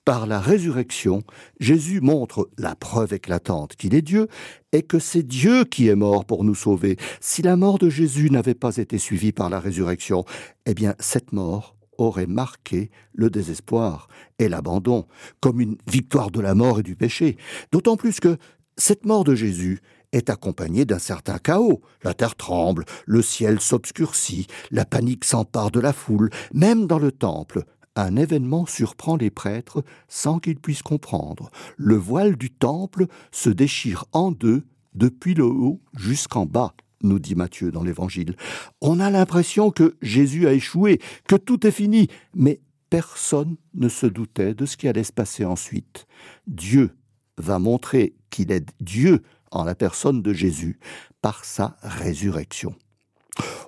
Par 0.04 0.28
la 0.28 0.40
résurrection, 0.40 1.24
Jésus 1.60 2.00
montre 2.00 2.50
la 2.60 2.76
preuve 2.76 3.14
éclatante 3.14 3.76
qu'il 3.76 3.96
est 3.96 4.04
Dieu 4.04 4.28
et 4.72 4.84
que 4.84 5.00
c'est 5.00 5.24
Dieu 5.24 5.66
qui 5.66 5.88
est 5.88 5.96
mort 5.96 6.26
pour 6.26 6.44
nous 6.44 6.54
sauver. 6.54 6.98
Si 7.22 7.42
la 7.42 7.56
mort 7.56 7.80
de 7.80 7.90
Jésus 7.90 8.30
n'avait 8.30 8.54
pas 8.54 8.78
été 8.78 9.00
suivie 9.00 9.32
par 9.32 9.50
la 9.50 9.60
résurrection, 9.60 10.24
eh 10.68 10.76
bien 10.76 10.94
cette 11.00 11.32
mort 11.32 11.76
aurait 11.98 12.28
marqué 12.28 12.92
le 13.14 13.32
désespoir 13.32 14.08
et 14.38 14.48
l'abandon, 14.48 15.08
comme 15.40 15.60
une 15.60 15.78
victoire 15.88 16.30
de 16.30 16.42
la 16.42 16.54
mort 16.54 16.82
et 16.82 16.84
du 16.84 16.96
péché, 16.96 17.38
d'autant 17.72 17.98
plus 17.98 18.20
que 18.20 18.38
cette 18.78 19.06
mort 19.06 19.24
de 19.24 19.34
Jésus 19.34 19.80
est 20.12 20.30
accompagnée 20.30 20.86
d'un 20.86 21.00
certain 21.00 21.38
chaos. 21.38 21.82
La 22.04 22.14
terre 22.14 22.36
tremble, 22.36 22.86
le 23.06 23.22
ciel 23.22 23.60
s'obscurcit, 23.60 24.48
la 24.72 24.86
panique 24.86 25.26
s'empare 25.26 25.72
de 25.72 25.80
la 25.80 25.94
foule, 25.94 26.30
même 26.54 26.88
dans 26.88 27.00
le 27.00 27.12
temple. 27.12 27.64
Un 27.96 28.16
événement 28.18 28.66
surprend 28.66 29.16
les 29.16 29.30
prêtres 29.30 29.84
sans 30.08 30.40
qu'ils 30.40 30.60
puissent 30.60 30.84
comprendre. 30.84 31.50
Le 31.78 31.96
voile 31.96 32.36
du 32.36 32.52
temple 32.52 33.08
se 33.32 33.50
déchire 33.50 34.06
en 34.12 34.32
deux 34.32 34.64
depuis 34.94 35.34
le 35.34 35.46
haut 35.46 35.82
jusqu'en 35.94 36.46
bas 36.46 36.74
nous 37.06 37.20
dit 37.20 37.36
Matthieu 37.36 37.72
dans 37.72 37.84
l'Évangile. 37.84 38.36
On 38.82 39.00
a 39.00 39.10
l'impression 39.10 39.72
que 39.72 39.96
Jésus 40.02 40.48
a 40.48 40.54
échoué, 40.54 41.00
que 41.28 41.36
tout 41.36 41.66
est 41.66 41.72
fini, 41.72 42.08
mais 42.34 42.62
personne 42.90 43.56
ne 43.74 43.90
se 43.90 44.06
doutait 44.06 44.54
de 44.54 44.66
ce 44.66 44.78
qui 44.78 44.88
allait 44.88 45.04
se 45.04 45.14
passer 45.14 45.46
ensuite. 45.46 46.08
Dieu 46.48 46.96
va 47.38 47.60
montrer 47.60 48.16
qu'il 48.30 48.52
est 48.52 48.68
Dieu 48.80 49.22
en 49.56 49.64
la 49.64 49.76
personne 49.76 50.22
de 50.22 50.34
Jésus 50.34 50.80
par 51.22 51.46
sa 51.46 51.78
résurrection. 51.82 52.76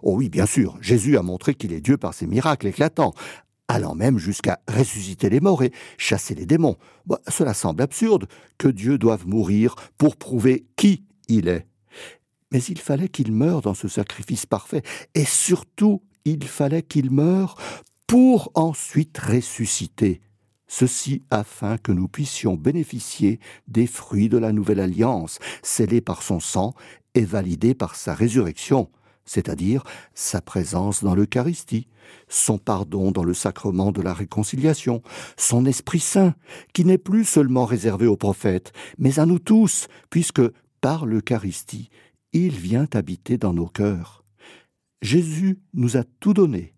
Oh 0.02 0.15
oui, 0.15 0.30
bien 0.30 0.45
sûr, 0.45 0.78
Jésus 0.82 1.17
a 1.17 1.21
montré 1.21 1.54
qu'il 1.54 1.73
est 1.73 1.82
Dieu 1.82 1.97
par 1.97 2.13
ses 2.13 2.28
miracles 2.28 2.67
éclatants, 2.67 3.13
allant 3.67 3.95
même 3.95 4.17
jusqu'à 4.17 4.60
ressusciter 4.67 5.30
les 5.30 5.41
morts 5.41 5.63
et 5.63 5.73
chasser 5.97 6.36
les 6.36 6.45
démons. 6.45 6.78
Bah, 7.06 7.19
cela 7.28 7.54
semble 7.54 7.82
absurde 7.82 8.28
que 8.58 8.67
Dieu 8.67 8.97
doive 8.97 9.28
mourir 9.28 9.76
pour 9.97 10.15
prouver 10.15 10.65
qui 10.76 11.04
il 11.28 11.47
est 11.47 11.67
mais 12.52 12.63
il 12.63 12.80
fallait 12.80 13.10
qu'il 13.10 13.32
meure 13.32 13.62
dans 13.62 13.73
ce 13.73 13.88
sacrifice 13.88 14.45
parfait, 14.45 14.84
et 15.15 15.26
surtout 15.26 16.02
il 16.26 16.45
fallait 16.47 16.84
qu'il 16.84 17.12
meure 17.12 17.58
pour 18.06 18.52
ensuite 18.54 19.17
ressusciter. 19.17 20.21
Ceci 20.67 21.23
afin 21.30 21.77
que 21.77 21.91
nous 21.91 22.08
puissions 22.08 22.56
bénéficier 22.56 23.39
des 23.67 23.88
fruits 23.88 24.30
de 24.30 24.38
la 24.38 24.51
nouvelle 24.51 24.80
alliance, 24.80 25.39
scellée 25.63 26.01
par 26.01 26.23
son 26.23 26.39
sang 26.39 26.73
et 27.13 27.25
validée 27.25 27.73
par 27.73 27.95
sa 27.95 28.13
résurrection, 28.13 28.89
c'est-à-dire 29.25 29.84
sa 30.13 30.41
présence 30.41 31.03
dans 31.03 31.13
l'Eucharistie, 31.13 31.88
son 32.30 32.58
pardon 32.58 33.12
dans 33.12 33.23
le 33.23 33.34
sacrement 33.34 33.91
de 33.91 34.01
la 34.01 34.13
réconciliation, 34.13 35.01
son 35.36 35.65
Esprit 35.65 35.99
Saint, 35.99 36.34
qui 36.73 36.86
n'est 36.86 36.97
plus 36.97 37.25
seulement 37.25 37.65
réservé 37.65 38.08
aux 38.08 38.17
prophètes, 38.17 38.71
mais 38.97 39.19
à 39.19 39.25
nous 39.25 39.39
tous, 39.39 39.88
puisque 40.10 40.41
par 40.82 41.06
l'Eucharistie, 41.06 41.89
il 42.34 42.51
vient 42.51 42.88
habiter 42.93 43.38
dans 43.38 43.53
nos 43.53 43.67
cœurs. 43.67 44.23
Jésus 45.01 45.60
nous 45.73 45.97
a 45.97 46.03
tout 46.19 46.34
donné, 46.34 46.73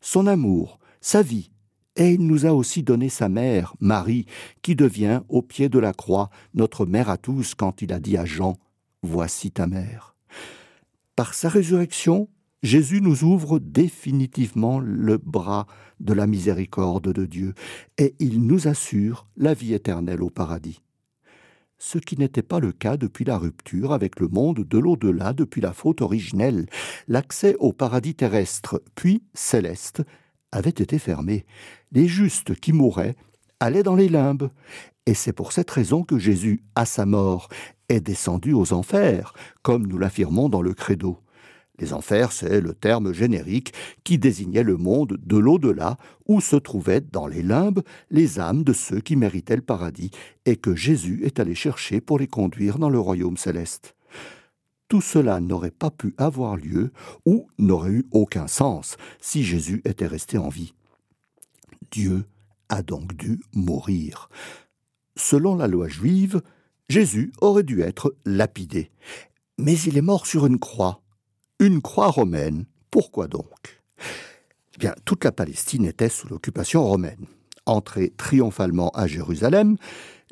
son 0.00 0.26
amour, 0.26 0.78
sa 1.00 1.22
vie, 1.22 1.51
et 1.96 2.12
il 2.12 2.26
nous 2.26 2.46
a 2.46 2.52
aussi 2.52 2.82
donné 2.82 3.08
sa 3.08 3.28
mère, 3.28 3.74
Marie, 3.80 4.26
qui 4.62 4.74
devient, 4.74 5.20
au 5.28 5.42
pied 5.42 5.68
de 5.68 5.78
la 5.78 5.92
croix, 5.92 6.30
notre 6.54 6.86
mère 6.86 7.10
à 7.10 7.18
tous 7.18 7.54
quand 7.54 7.82
il 7.82 7.92
a 7.92 8.00
dit 8.00 8.16
à 8.16 8.24
Jean, 8.24 8.56
Voici 9.02 9.50
ta 9.50 9.66
mère. 9.66 10.14
Par 11.16 11.34
sa 11.34 11.48
résurrection, 11.48 12.28
Jésus 12.62 13.00
nous 13.00 13.24
ouvre 13.24 13.58
définitivement 13.58 14.78
le 14.78 15.18
bras 15.18 15.66
de 15.98 16.12
la 16.12 16.26
miséricorde 16.26 17.12
de 17.12 17.26
Dieu, 17.26 17.54
et 17.98 18.14
il 18.20 18.46
nous 18.46 18.68
assure 18.68 19.26
la 19.36 19.54
vie 19.54 19.74
éternelle 19.74 20.22
au 20.22 20.30
paradis 20.30 20.80
ce 21.82 21.98
qui 21.98 22.16
n'était 22.16 22.42
pas 22.42 22.60
le 22.60 22.70
cas 22.70 22.96
depuis 22.96 23.24
la 23.24 23.36
rupture 23.36 23.92
avec 23.92 24.20
le 24.20 24.28
monde 24.28 24.60
de 24.60 24.78
l'au-delà 24.78 25.32
depuis 25.32 25.60
la 25.60 25.72
faute 25.72 26.00
originelle. 26.00 26.66
L'accès 27.08 27.56
au 27.58 27.72
paradis 27.72 28.14
terrestre, 28.14 28.80
puis 28.94 29.24
céleste, 29.34 30.02
avait 30.52 30.70
été 30.70 31.00
fermé. 31.00 31.44
Les 31.92 32.08
justes 32.08 32.54
qui 32.54 32.72
mouraient 32.72 33.16
allaient 33.60 33.82
dans 33.82 33.94
les 33.94 34.08
limbes. 34.08 34.50
Et 35.06 35.14
c'est 35.14 35.32
pour 35.32 35.52
cette 35.52 35.70
raison 35.70 36.02
que 36.02 36.18
Jésus, 36.18 36.62
à 36.74 36.86
sa 36.86 37.06
mort, 37.06 37.48
est 37.88 38.00
descendu 38.00 38.54
aux 38.54 38.72
enfers, 38.72 39.34
comme 39.62 39.86
nous 39.86 39.98
l'affirmons 39.98 40.48
dans 40.48 40.62
le 40.62 40.74
credo. 40.74 41.18
Les 41.78 41.92
enfers, 41.92 42.32
c'est 42.32 42.60
le 42.60 42.74
terme 42.74 43.12
générique 43.12 43.72
qui 44.04 44.18
désignait 44.18 44.62
le 44.62 44.76
monde 44.76 45.18
de 45.22 45.36
l'au-delà 45.36 45.96
où 46.26 46.40
se 46.40 46.56
trouvaient 46.56 47.00
dans 47.00 47.26
les 47.26 47.42
limbes 47.42 47.82
les 48.10 48.38
âmes 48.38 48.62
de 48.62 48.72
ceux 48.72 49.00
qui 49.00 49.16
méritaient 49.16 49.56
le 49.56 49.62
paradis 49.62 50.10
et 50.44 50.56
que 50.56 50.74
Jésus 50.74 51.22
est 51.24 51.40
allé 51.40 51.54
chercher 51.54 52.00
pour 52.00 52.18
les 52.18 52.28
conduire 52.28 52.78
dans 52.78 52.90
le 52.90 53.00
royaume 53.00 53.36
céleste. 53.36 53.94
Tout 54.88 55.00
cela 55.00 55.40
n'aurait 55.40 55.70
pas 55.70 55.90
pu 55.90 56.14
avoir 56.18 56.56
lieu 56.56 56.92
ou 57.26 57.48
n'aurait 57.58 57.90
eu 57.90 58.06
aucun 58.12 58.46
sens 58.46 58.96
si 59.20 59.42
Jésus 59.42 59.80
était 59.84 60.06
resté 60.06 60.38
en 60.38 60.50
vie. 60.50 60.74
Dieu 61.92 62.24
a 62.68 62.82
donc 62.82 63.14
dû 63.14 63.40
mourir. 63.54 64.28
Selon 65.14 65.54
la 65.54 65.68
loi 65.68 65.86
juive, 65.86 66.42
Jésus 66.88 67.32
aurait 67.40 67.62
dû 67.62 67.82
être 67.82 68.16
lapidé. 68.24 68.90
Mais 69.58 69.78
il 69.78 69.96
est 69.96 70.02
mort 70.02 70.26
sur 70.26 70.46
une 70.46 70.58
croix 70.58 71.02
une 71.62 71.80
croix 71.80 72.08
romaine. 72.08 72.64
Pourquoi 72.90 73.28
donc? 73.28 73.80
Eh 74.74 74.78
bien, 74.78 74.94
toute 75.04 75.22
la 75.22 75.30
Palestine 75.30 75.84
était 75.84 76.08
sous 76.08 76.26
l'occupation 76.26 76.84
romaine. 76.84 77.26
Entré 77.66 78.12
triomphalement 78.16 78.90
à 78.90 79.06
Jérusalem, 79.06 79.76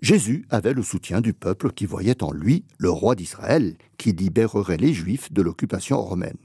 Jésus 0.03 0.45
avait 0.51 0.73
le 0.73 0.83
soutien 0.83 1.21
du 1.21 1.33
peuple 1.33 1.71
qui 1.71 1.87
voyait 1.87 2.25
en 2.25 2.33
lui 2.33 2.65
le 2.79 2.91
roi 2.91 3.15
d'Israël 3.15 3.77
qui 3.97 4.13
libérerait 4.13 4.77
les 4.77 4.93
Juifs 4.93 5.33
de 5.33 5.41
l'occupation 5.41 6.03
romaine. 6.03 6.39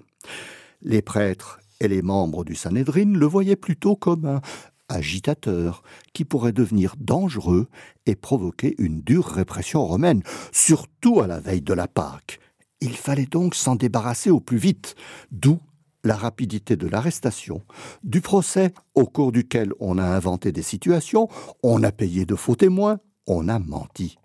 Les 0.83 1.01
prêtres 1.01 1.59
et 1.79 1.87
les 1.87 2.03
membres 2.03 2.43
du 2.43 2.53
Sanhédrin 2.53 3.13
le 3.13 3.25
voyaient 3.25 3.55
plutôt 3.55 3.95
comme 3.95 4.25
un 4.25 4.41
agitateur 4.89 5.83
qui 6.13 6.25
pourrait 6.25 6.51
devenir 6.51 6.95
dangereux 6.99 7.67
et 8.05 8.15
provoquer 8.15 8.75
une 8.77 9.01
dure 9.01 9.25
répression 9.25 9.85
romaine, 9.85 10.23
surtout 10.51 11.21
à 11.21 11.27
la 11.27 11.39
veille 11.39 11.61
de 11.61 11.73
la 11.73 11.87
Pâque. 11.87 12.39
Il 12.81 12.95
fallait 12.95 13.25
donc 13.25 13.55
s'en 13.55 13.75
débarrasser 13.75 14.29
au 14.29 14.39
plus 14.39 14.57
vite, 14.57 14.95
d'où 15.31 15.59
la 16.03 16.15
rapidité 16.15 16.75
de 16.75 16.87
l'arrestation, 16.87 17.63
du 18.03 18.21
procès 18.21 18.73
au 18.93 19.05
cours 19.05 19.31
duquel 19.31 19.73
on 19.79 19.97
a 19.97 20.03
inventé 20.03 20.51
des 20.51 20.61
situations, 20.61 21.27
on 21.63 21.81
a 21.83 21.91
payé 21.91 22.25
de 22.25 22.35
faux 22.35 22.55
témoins, 22.55 22.99
on 23.25 23.47
a 23.47 23.57
menti. 23.57 24.17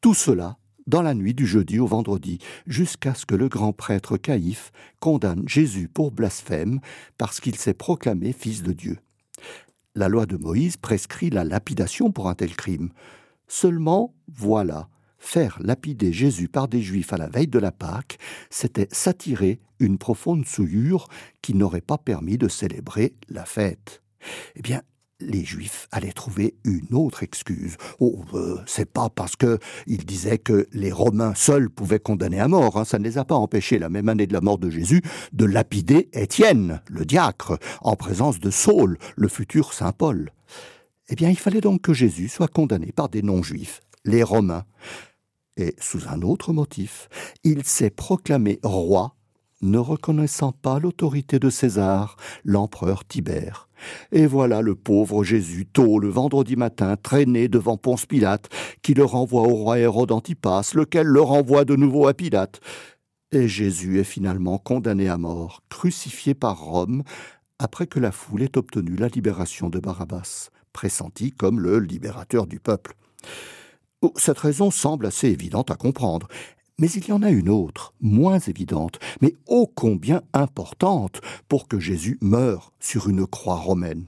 Tout 0.00 0.14
cela 0.14 0.56
dans 0.86 1.02
la 1.02 1.14
nuit 1.14 1.34
du 1.34 1.46
jeudi 1.46 1.78
au 1.78 1.86
vendredi, 1.86 2.38
jusqu'à 2.66 3.14
ce 3.14 3.26
que 3.26 3.34
le 3.34 3.48
grand 3.48 3.72
prêtre 3.72 4.16
Caïphe 4.16 4.72
condamne 5.00 5.48
Jésus 5.48 5.88
pour 5.88 6.10
blasphème 6.10 6.80
parce 7.18 7.40
qu'il 7.40 7.56
s'est 7.56 7.74
proclamé 7.74 8.32
fils 8.32 8.62
de 8.62 8.72
Dieu. 8.72 8.98
La 9.94 10.08
loi 10.08 10.24
de 10.24 10.38
Moïse 10.38 10.78
prescrit 10.78 11.28
la 11.28 11.44
lapidation 11.44 12.12
pour 12.12 12.28
un 12.30 12.34
tel 12.34 12.56
crime. 12.56 12.90
Seulement, 13.46 14.14
voilà, 14.26 14.88
faire 15.18 15.58
lapider 15.60 16.14
Jésus 16.14 16.48
par 16.48 16.66
des 16.66 16.80
Juifs 16.80 17.12
à 17.12 17.18
la 17.18 17.28
veille 17.28 17.46
de 17.46 17.58
la 17.58 17.72
Pâque, 17.72 18.18
c'était 18.48 18.88
s'attirer 18.90 19.60
une 19.80 19.98
profonde 19.98 20.46
souillure 20.46 21.08
qui 21.42 21.52
n'aurait 21.54 21.82
pas 21.82 21.98
permis 21.98 22.38
de 22.38 22.48
célébrer 22.48 23.14
la 23.28 23.44
fête. 23.44 24.02
Eh 24.56 24.62
bien, 24.62 24.80
les 25.26 25.44
Juifs 25.44 25.88
allaient 25.92 26.12
trouver 26.12 26.54
une 26.64 26.94
autre 26.94 27.22
excuse. 27.22 27.76
Oh, 28.00 28.24
euh, 28.34 28.58
c'est 28.66 28.90
pas 28.90 29.08
parce 29.08 29.36
que 29.36 29.58
ils 29.86 30.04
disaient 30.04 30.38
que 30.38 30.68
les 30.72 30.92
Romains 30.92 31.34
seuls 31.34 31.70
pouvaient 31.70 31.98
condamner 31.98 32.40
à 32.40 32.48
mort. 32.48 32.76
Hein. 32.76 32.84
ça 32.84 32.98
ne 32.98 33.04
les 33.04 33.18
a 33.18 33.24
pas 33.24 33.34
empêchés, 33.34 33.78
la 33.78 33.88
même 33.88 34.08
année 34.08 34.26
de 34.26 34.32
la 34.32 34.40
mort 34.40 34.58
de 34.58 34.70
Jésus, 34.70 35.02
de 35.32 35.44
lapider 35.44 36.08
Étienne, 36.12 36.80
le 36.88 37.04
diacre, 37.04 37.58
en 37.80 37.96
présence 37.96 38.40
de 38.40 38.50
Saul, 38.50 38.98
le 39.16 39.28
futur 39.28 39.72
saint 39.72 39.92
Paul. 39.92 40.30
Eh 41.08 41.14
bien, 41.14 41.30
il 41.30 41.38
fallait 41.38 41.60
donc 41.60 41.82
que 41.82 41.92
Jésus 41.92 42.28
soit 42.28 42.48
condamné 42.48 42.92
par 42.92 43.08
des 43.08 43.22
non-juifs, 43.22 43.80
les 44.04 44.22
Romains. 44.22 44.64
Et 45.56 45.74
sous 45.78 46.08
un 46.08 46.22
autre 46.22 46.52
motif, 46.52 47.08
il 47.44 47.64
s'est 47.64 47.90
proclamé 47.90 48.58
roi 48.62 49.14
ne 49.62 49.78
reconnaissant 49.78 50.52
pas 50.52 50.78
l'autorité 50.78 51.38
de 51.38 51.48
César, 51.48 52.16
l'empereur 52.44 53.04
Tibère. 53.04 53.68
Et 54.10 54.26
voilà 54.26 54.60
le 54.60 54.74
pauvre 54.74 55.24
Jésus, 55.24 55.66
tôt 55.66 55.98
le 55.98 56.08
vendredi 56.08 56.56
matin, 56.56 56.96
traîné 56.96 57.48
devant 57.48 57.76
Ponce 57.76 58.06
Pilate, 58.06 58.48
qui 58.82 58.94
le 58.94 59.04
renvoie 59.04 59.42
au 59.42 59.54
roi 59.54 59.78
Hérode 59.78 60.12
Antipas, 60.12 60.72
lequel 60.74 61.06
le 61.06 61.20
renvoie 61.20 61.64
de 61.64 61.76
nouveau 61.76 62.06
à 62.06 62.14
Pilate. 62.14 62.60
Et 63.32 63.48
Jésus 63.48 63.98
est 63.98 64.04
finalement 64.04 64.58
condamné 64.58 65.08
à 65.08 65.16
mort, 65.16 65.62
crucifié 65.70 66.34
par 66.34 66.60
Rome, 66.60 67.02
après 67.58 67.86
que 67.86 67.98
la 67.98 68.12
foule 68.12 68.42
ait 68.42 68.58
obtenu 68.58 68.96
la 68.96 69.08
libération 69.08 69.70
de 69.70 69.78
Barabbas, 69.78 70.50
pressenti 70.72 71.32
comme 71.32 71.60
le 71.60 71.78
libérateur 71.78 72.46
du 72.46 72.60
peuple. 72.60 72.94
Oh, 74.02 74.12
cette 74.16 74.38
raison 74.38 74.70
semble 74.70 75.06
assez 75.06 75.28
évidente 75.28 75.70
à 75.70 75.76
comprendre. 75.76 76.26
Mais 76.82 76.90
il 76.90 77.06
y 77.06 77.12
en 77.12 77.22
a 77.22 77.30
une 77.30 77.48
autre, 77.48 77.94
moins 78.00 78.40
évidente, 78.40 78.98
mais 79.20 79.36
ô 79.46 79.68
combien 79.68 80.20
importante 80.32 81.20
pour 81.46 81.68
que 81.68 81.78
Jésus 81.78 82.18
meure 82.20 82.72
sur 82.80 83.08
une 83.08 83.24
croix 83.24 83.54
romaine. 83.54 84.06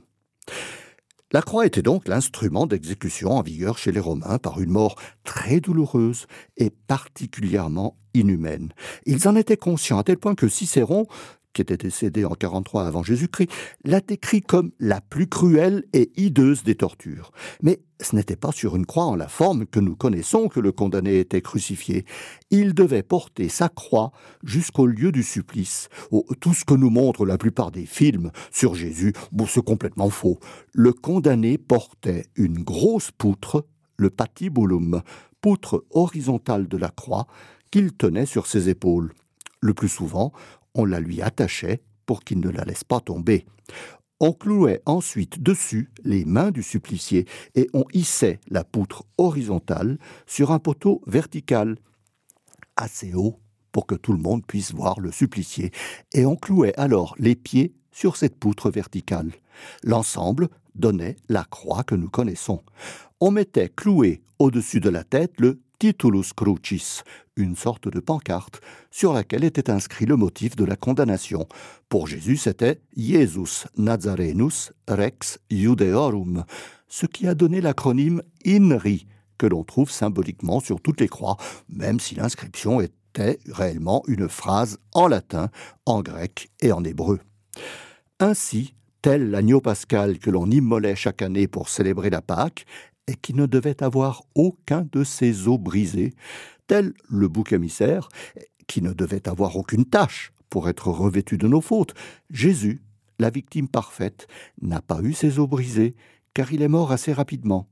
La 1.30 1.40
croix 1.40 1.66
était 1.66 1.82
donc 1.82 2.08
l'instrument 2.08 2.66
d'exécution 2.66 3.30
en 3.30 3.42
vigueur 3.42 3.78
chez 3.78 3.92
les 3.92 4.00
Romains 4.00 4.38
par 4.38 4.60
une 4.60 4.72
mort 4.72 4.96
très 5.22 5.60
douloureuse 5.60 6.26
et 6.56 6.70
particulièrement 6.70 7.96
inhumaine. 8.12 8.72
Ils 9.06 9.28
en 9.28 9.37
étaient 9.37 9.56
conscients 9.56 9.98
à 9.98 10.02
tel 10.02 10.18
point 10.18 10.34
que 10.34 10.48
Cicéron, 10.48 11.06
qui 11.54 11.62
était 11.62 11.78
décédé 11.78 12.24
en 12.26 12.34
43 12.34 12.86
avant 12.86 13.02
Jésus-Christ, 13.02 13.50
l'a 13.84 14.00
décrit 14.00 14.42
comme 14.42 14.72
la 14.78 15.00
plus 15.00 15.28
cruelle 15.28 15.84
et 15.94 16.12
hideuse 16.16 16.64
des 16.64 16.74
tortures. 16.74 17.32
Mais 17.62 17.80
ce 18.00 18.16
n'était 18.16 18.36
pas 18.36 18.52
sur 18.52 18.76
une 18.76 18.86
croix 18.86 19.04
en 19.04 19.16
la 19.16 19.28
forme 19.28 19.66
que 19.66 19.80
nous 19.80 19.96
connaissons 19.96 20.48
que 20.48 20.60
le 20.60 20.72
condamné 20.72 21.18
était 21.20 21.40
crucifié. 21.40 22.04
Il 22.50 22.74
devait 22.74 23.02
porter 23.02 23.48
sa 23.48 23.68
croix 23.68 24.12
jusqu'au 24.42 24.86
lieu 24.86 25.12
du 25.12 25.22
supplice. 25.22 25.88
Oh, 26.10 26.26
tout 26.40 26.54
ce 26.54 26.64
que 26.64 26.74
nous 26.74 26.90
montrent 26.90 27.24
la 27.24 27.38
plupart 27.38 27.70
des 27.70 27.86
films 27.86 28.30
sur 28.50 28.74
Jésus, 28.74 29.12
bon, 29.32 29.46
c'est 29.46 29.64
complètement 29.64 30.10
faux. 30.10 30.38
Le 30.72 30.92
condamné 30.92 31.56
portait 31.56 32.26
une 32.36 32.62
grosse 32.62 33.10
poutre, 33.12 33.64
le 33.96 34.10
patibulum, 34.10 35.02
poutre 35.40 35.84
horizontale 35.90 36.68
de 36.68 36.76
la 36.76 36.88
croix, 36.88 37.26
qu'il 37.70 37.92
tenait 37.92 38.26
sur 38.26 38.46
ses 38.46 38.68
épaules. 38.68 39.12
Le 39.60 39.72
plus 39.72 39.88
souvent, 39.88 40.32
on 40.74 40.84
la 40.84 41.00
lui 41.00 41.22
attachait 41.22 41.82
pour 42.06 42.22
qu'il 42.22 42.40
ne 42.40 42.50
la 42.50 42.64
laisse 42.64 42.84
pas 42.84 43.00
tomber. 43.00 43.46
On 44.20 44.32
clouait 44.32 44.80
ensuite 44.87 45.42
dessus 45.42 45.90
les 46.04 46.24
mains 46.24 46.50
du 46.50 46.62
supplicié 46.62 47.26
et 47.54 47.68
on 47.74 47.84
hissait 47.92 48.40
la 48.48 48.64
poutre 48.64 49.04
horizontale 49.18 49.98
sur 50.26 50.52
un 50.52 50.58
poteau 50.58 51.02
vertical, 51.06 51.76
assez 52.76 53.12
haut 53.14 53.40
pour 53.72 53.87
que 53.87 53.96
tout 53.96 54.12
le 54.12 54.18
monde 54.18 54.46
puisse 54.46 54.72
voir 54.72 55.00
le 55.00 55.10
supplicié, 55.10 55.72
et 56.12 56.24
on 56.26 56.37
clouait 56.37 56.78
alors 56.78 57.16
les 57.18 57.34
pieds 57.34 57.74
sur 57.90 58.16
cette 58.16 58.37
poutre 58.37 58.70
verticale. 58.70 59.32
L'ensemble 59.82 60.48
donnait 60.76 61.16
la 61.28 61.44
croix 61.44 61.82
que 61.82 61.96
nous 61.96 62.08
connaissons. 62.08 62.62
On 63.20 63.32
mettait 63.32 63.68
cloué 63.68 64.22
au-dessus 64.38 64.80
de 64.80 64.90
la 64.90 65.02
tête 65.02 65.40
le 65.40 65.60
Titulus 65.78 66.32
Crucis, 66.34 67.02
une 67.37 67.56
sorte 67.56 67.88
de 67.88 68.00
pancarte 68.00 68.60
sur 68.90 69.12
laquelle 69.12 69.44
était 69.44 69.70
inscrit 69.70 70.06
le 70.06 70.16
motif 70.16 70.56
de 70.56 70.64
la 70.64 70.76
condamnation. 70.76 71.46
Pour 71.88 72.06
Jésus, 72.06 72.37
c'était 72.37 72.80
Jesus 72.96 73.66
Nazarenus 73.76 74.72
Rex 74.88 75.38
Judeorum, 75.50 76.44
ce 76.88 77.06
qui 77.06 77.26
a 77.26 77.34
donné 77.34 77.60
l'acronyme 77.60 78.22
INRI, 78.46 79.06
que 79.38 79.46
l'on 79.46 79.64
trouve 79.64 79.90
symboliquement 79.90 80.60
sur 80.60 80.80
toutes 80.80 81.00
les 81.00 81.08
croix, 81.08 81.37
même 81.68 82.00
si 82.00 82.14
l'inscription 82.14 82.80
était 82.80 83.38
réellement 83.46 84.02
une 84.06 84.28
phrase 84.28 84.78
en 84.92 85.08
latin, 85.08 85.50
en 85.87 86.02
grec 86.02 86.50
et 86.60 86.72
en 86.72 86.84
hébreu. 86.84 87.20
Ainsi, 88.20 88.74
tel 89.02 89.30
l'agneau 89.30 89.60
pascal 89.60 90.18
que 90.18 90.30
l'on 90.30 90.50
immolait 90.50 90.96
chaque 90.96 91.20
année 91.20 91.46
pour 91.46 91.68
célébrer 91.68 92.10
la 92.10 92.22
Pâque, 92.22 92.64
et 93.06 93.14
qui 93.14 93.34
ne 93.34 93.46
devait 93.46 93.82
avoir 93.82 94.22
aucun 94.34 94.86
de 94.90 95.04
ses 95.04 95.48
os 95.48 95.58
brisés, 95.58 96.14
tel 96.66 96.94
le 97.08 97.28
bouc 97.28 97.52
émissaire, 97.52 98.08
qui 98.66 98.82
ne 98.82 98.92
devait 98.92 99.28
avoir 99.28 99.56
aucune 99.56 99.84
tâche 99.84 100.32
pour 100.48 100.68
être 100.68 100.88
revêtu 100.88 101.36
de 101.36 101.48
nos 101.48 101.60
fautes. 101.60 101.94
Jésus, 102.30 102.82
la 103.18 103.30
victime 103.30 103.68
parfaite, 103.68 104.26
n'a 104.62 104.80
pas 104.80 105.00
eu 105.02 105.12
ses 105.12 105.38
os 105.38 105.48
brisés, 105.48 105.94
car 106.32 106.52
il 106.52 106.62
est 106.62 106.68
mort 106.68 106.92
assez 106.92 107.12
rapidement. 107.12 107.68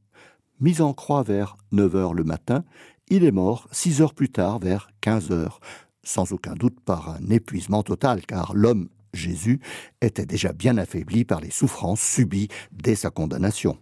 Mis 0.61 0.81
en 0.81 0.93
croix 0.93 1.23
vers 1.23 1.57
neuf 1.73 1.95
heures 1.95 2.15
le 2.15 2.25
matin, 2.25 2.65
il 3.09 3.25
est 3.25 3.33
mort 3.33 3.69
six 3.73 4.01
heures 4.01 4.15
plus 4.15 4.31
tard, 4.31 4.59
vers 4.59 4.91
quinze 5.01 5.31
heures, 5.31 5.61
sans 6.05 6.33
aucun 6.33 6.55
doute 6.55 6.81
par 6.81 7.11
un 7.11 7.31
épuisement 7.31 7.83
total, 7.83 8.25
car 8.25 8.55
l'homme, 8.55 8.89
Jésus, 9.13 9.61
était 10.01 10.27
déjà 10.27 10.53
bien 10.53 10.79
affaibli 10.79 11.25
par 11.25 11.41
les 11.41 11.51
souffrances 11.51 12.01
subies 12.01 12.49
dès 12.73 12.95
sa 12.95 13.11
condamnation. 13.11 13.79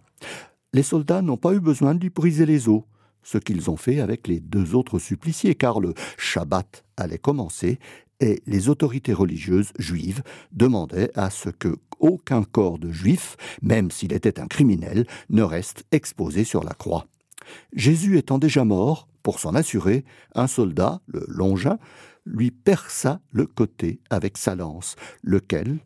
Les 0.73 0.83
soldats 0.83 1.21
n'ont 1.21 1.37
pas 1.37 1.53
eu 1.53 1.59
besoin 1.59 1.95
de 1.95 1.99
lui 1.99 2.09
briser 2.09 2.45
les 2.45 2.69
os 2.69 2.83
ce 3.23 3.37
qu'ils 3.37 3.69
ont 3.69 3.77
fait 3.77 3.99
avec 3.99 4.27
les 4.27 4.39
deux 4.39 4.73
autres 4.73 4.99
suppliciés, 4.99 5.53
car 5.55 5.79
le 5.79 5.93
Shabbat 6.17 6.85
allait 6.97 7.17
commencer 7.17 7.77
et 8.19 8.41
les 8.45 8.69
autorités 8.69 9.13
religieuses 9.13 9.73
juives 9.77 10.23
demandaient 10.51 11.11
à 11.15 11.29
ce 11.29 11.49
que 11.49 11.75
aucun 11.99 12.43
corps 12.43 12.79
de 12.79 12.91
juif, 12.91 13.35
même 13.61 13.91
s'il 13.91 14.13
était 14.13 14.39
un 14.39 14.47
criminel, 14.47 15.05
ne 15.29 15.43
reste 15.43 15.83
exposé 15.91 16.43
sur 16.43 16.63
la 16.63 16.73
croix. 16.73 17.05
Jésus 17.73 18.17
étant 18.17 18.37
déjà 18.37 18.63
mort, 18.63 19.07
pour 19.23 19.39
s'en 19.39 19.55
assurer, 19.55 20.05
un 20.35 20.47
soldat, 20.47 21.01
le 21.07 21.25
Longin, 21.27 21.77
lui 22.25 22.51
perça 22.51 23.19
le 23.31 23.45
côté 23.45 23.99
avec 24.09 24.37
sa 24.37 24.55
lance, 24.55 24.95
lequel, 25.23 25.79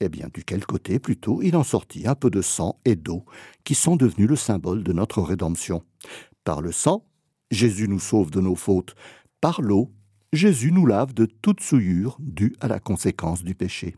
eh 0.00 0.08
bien, 0.08 0.28
duquel 0.32 0.64
côté 0.66 0.98
plutôt, 0.98 1.40
il 1.42 1.56
en 1.56 1.64
sortit 1.64 2.06
un 2.06 2.14
peu 2.14 2.30
de 2.30 2.42
sang 2.42 2.78
et 2.84 2.96
d'eau, 2.96 3.24
qui 3.64 3.74
sont 3.74 3.96
devenus 3.96 4.28
le 4.28 4.36
symbole 4.36 4.82
de 4.82 4.92
notre 4.92 5.22
rédemption. 5.22 5.82
Par 6.44 6.60
le 6.60 6.72
sang, 6.72 7.06
Jésus 7.50 7.88
nous 7.88 8.00
sauve 8.00 8.30
de 8.30 8.40
nos 8.40 8.56
fautes. 8.56 8.94
Par 9.40 9.62
l'eau, 9.62 9.92
Jésus 10.32 10.72
nous 10.72 10.86
lave 10.86 11.14
de 11.14 11.26
toute 11.26 11.60
souillure 11.60 12.16
due 12.20 12.54
à 12.60 12.68
la 12.68 12.78
conséquence 12.78 13.42
du 13.42 13.54
péché. 13.54 13.96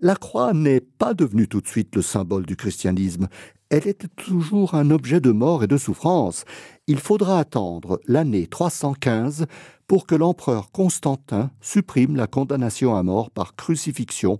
La 0.00 0.14
croix 0.14 0.52
n'est 0.52 0.80
pas 0.80 1.12
devenue 1.12 1.48
tout 1.48 1.60
de 1.60 1.66
suite 1.66 1.96
le 1.96 2.02
symbole 2.02 2.46
du 2.46 2.54
christianisme, 2.54 3.28
elle 3.70 3.86
était 3.86 4.08
toujours 4.08 4.74
un 4.74 4.90
objet 4.90 5.20
de 5.20 5.30
mort 5.30 5.62
et 5.62 5.66
de 5.66 5.76
souffrance. 5.76 6.44
Il 6.86 6.98
faudra 6.98 7.38
attendre 7.38 8.00
l'année 8.06 8.46
315 8.46 9.44
pour 9.86 10.06
que 10.06 10.14
l'empereur 10.14 10.70
Constantin 10.70 11.50
supprime 11.60 12.16
la 12.16 12.26
condamnation 12.26 12.96
à 12.96 13.02
mort 13.02 13.30
par 13.30 13.56
crucifixion 13.56 14.38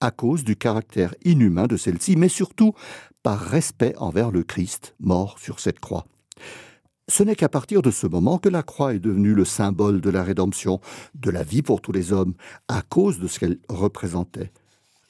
à 0.00 0.10
cause 0.10 0.44
du 0.44 0.56
caractère 0.56 1.14
inhumain 1.24 1.66
de 1.66 1.76
celle-ci, 1.76 2.16
mais 2.16 2.28
surtout 2.28 2.74
par 3.22 3.40
respect 3.40 3.94
envers 3.98 4.30
le 4.30 4.42
Christ 4.42 4.94
mort 5.00 5.38
sur 5.38 5.60
cette 5.60 5.80
croix. 5.80 6.06
Ce 7.08 7.22
n'est 7.22 7.36
qu'à 7.36 7.48
partir 7.48 7.80
de 7.80 7.90
ce 7.90 8.06
moment 8.06 8.38
que 8.38 8.50
la 8.50 8.62
croix 8.62 8.94
est 8.94 8.98
devenue 8.98 9.34
le 9.34 9.46
symbole 9.46 10.00
de 10.00 10.10
la 10.10 10.22
rédemption, 10.22 10.80
de 11.14 11.30
la 11.30 11.42
vie 11.42 11.62
pour 11.62 11.80
tous 11.80 11.92
les 11.92 12.12
hommes, 12.12 12.34
à 12.68 12.82
cause 12.82 13.18
de 13.18 13.26
ce 13.26 13.38
qu'elle 13.38 13.58
représentait. 13.68 14.52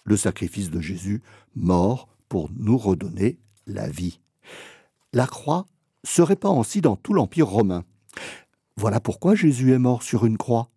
Le 0.05 0.17
sacrifice 0.17 0.71
de 0.71 0.81
Jésus, 0.81 1.23
mort 1.57 2.09
pour 2.29 2.51
nous 2.57 2.79
redonner 2.79 3.41
la 3.67 3.89
vie. 3.89 4.21
La 5.13 5.27
croix 5.27 5.67
se 6.05 6.23
répand 6.23 6.59
aussi 6.59 6.81
dans 6.81 6.97
tout 6.97 7.13
l'Empire 7.13 7.49
romain. 7.49 7.85
Voilà 8.77 9.01
pourquoi 9.01 9.35
Jésus 9.35 9.73
est 9.73 9.79
mort 9.79 10.05
sur 10.05 10.25
une 10.25 10.39
croix. 10.39 10.71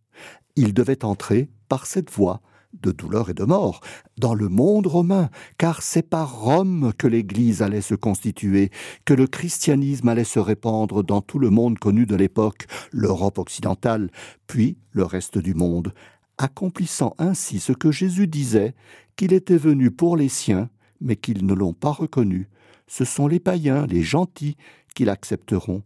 Il 0.56 0.74
devait 0.74 1.06
entrer 1.06 1.50
par 1.70 1.86
cette 1.86 2.10
voie 2.10 2.42
de 2.74 2.92
douleur 2.92 3.30
et 3.30 3.34
de 3.34 3.44
mort 3.44 3.82
dans 4.18 4.34
le 4.34 4.50
monde 4.50 4.88
romain, 4.88 5.30
car 5.58 5.82
c'est 5.82 6.08
par 6.08 6.42
Rome 6.42 6.94
que 6.98 7.08
l'Église 7.08 7.62
allait 7.62 7.82
se 7.82 7.96
constituer, 7.96 8.72
que 9.06 9.14
le 9.14 9.28
christianisme 9.28 10.08
allait 10.08 10.24
se 10.24 10.40
répandre 10.40 11.04
dans 11.04 11.22
tout 11.22 11.40
le 11.40 11.50
monde 11.50 11.80
connu 11.80 12.06
de 12.06 12.16
l'époque, 12.16 12.68
l'Europe 12.92 13.38
occidentale, 13.38 14.10
puis 14.48 14.78
le 14.92 15.04
reste 15.04 15.38
du 15.38 15.54
monde, 15.54 15.94
accomplissant 16.38 17.16
ainsi 17.18 17.60
ce 17.60 17.74
que 17.74 17.92
Jésus 17.92 18.28
disait, 18.28 18.74
qu'il 19.16 19.34
était 19.34 19.58
venu 19.58 19.92
pour 19.92 20.18
les 20.18 20.30
siens, 20.30 20.70
mais 21.00 21.16
qu'ils 21.16 21.46
ne 21.46 21.54
l'ont 21.54 21.74
pas 21.74 21.92
reconnu. 21.92 22.50
Ce 22.88 23.06
sont 23.06 23.28
les 23.28 23.40
païens, 23.40 23.86
les 23.86 24.04
gentils, 24.04 24.58
qui 24.96 25.06
l'accepteront. 25.06 25.84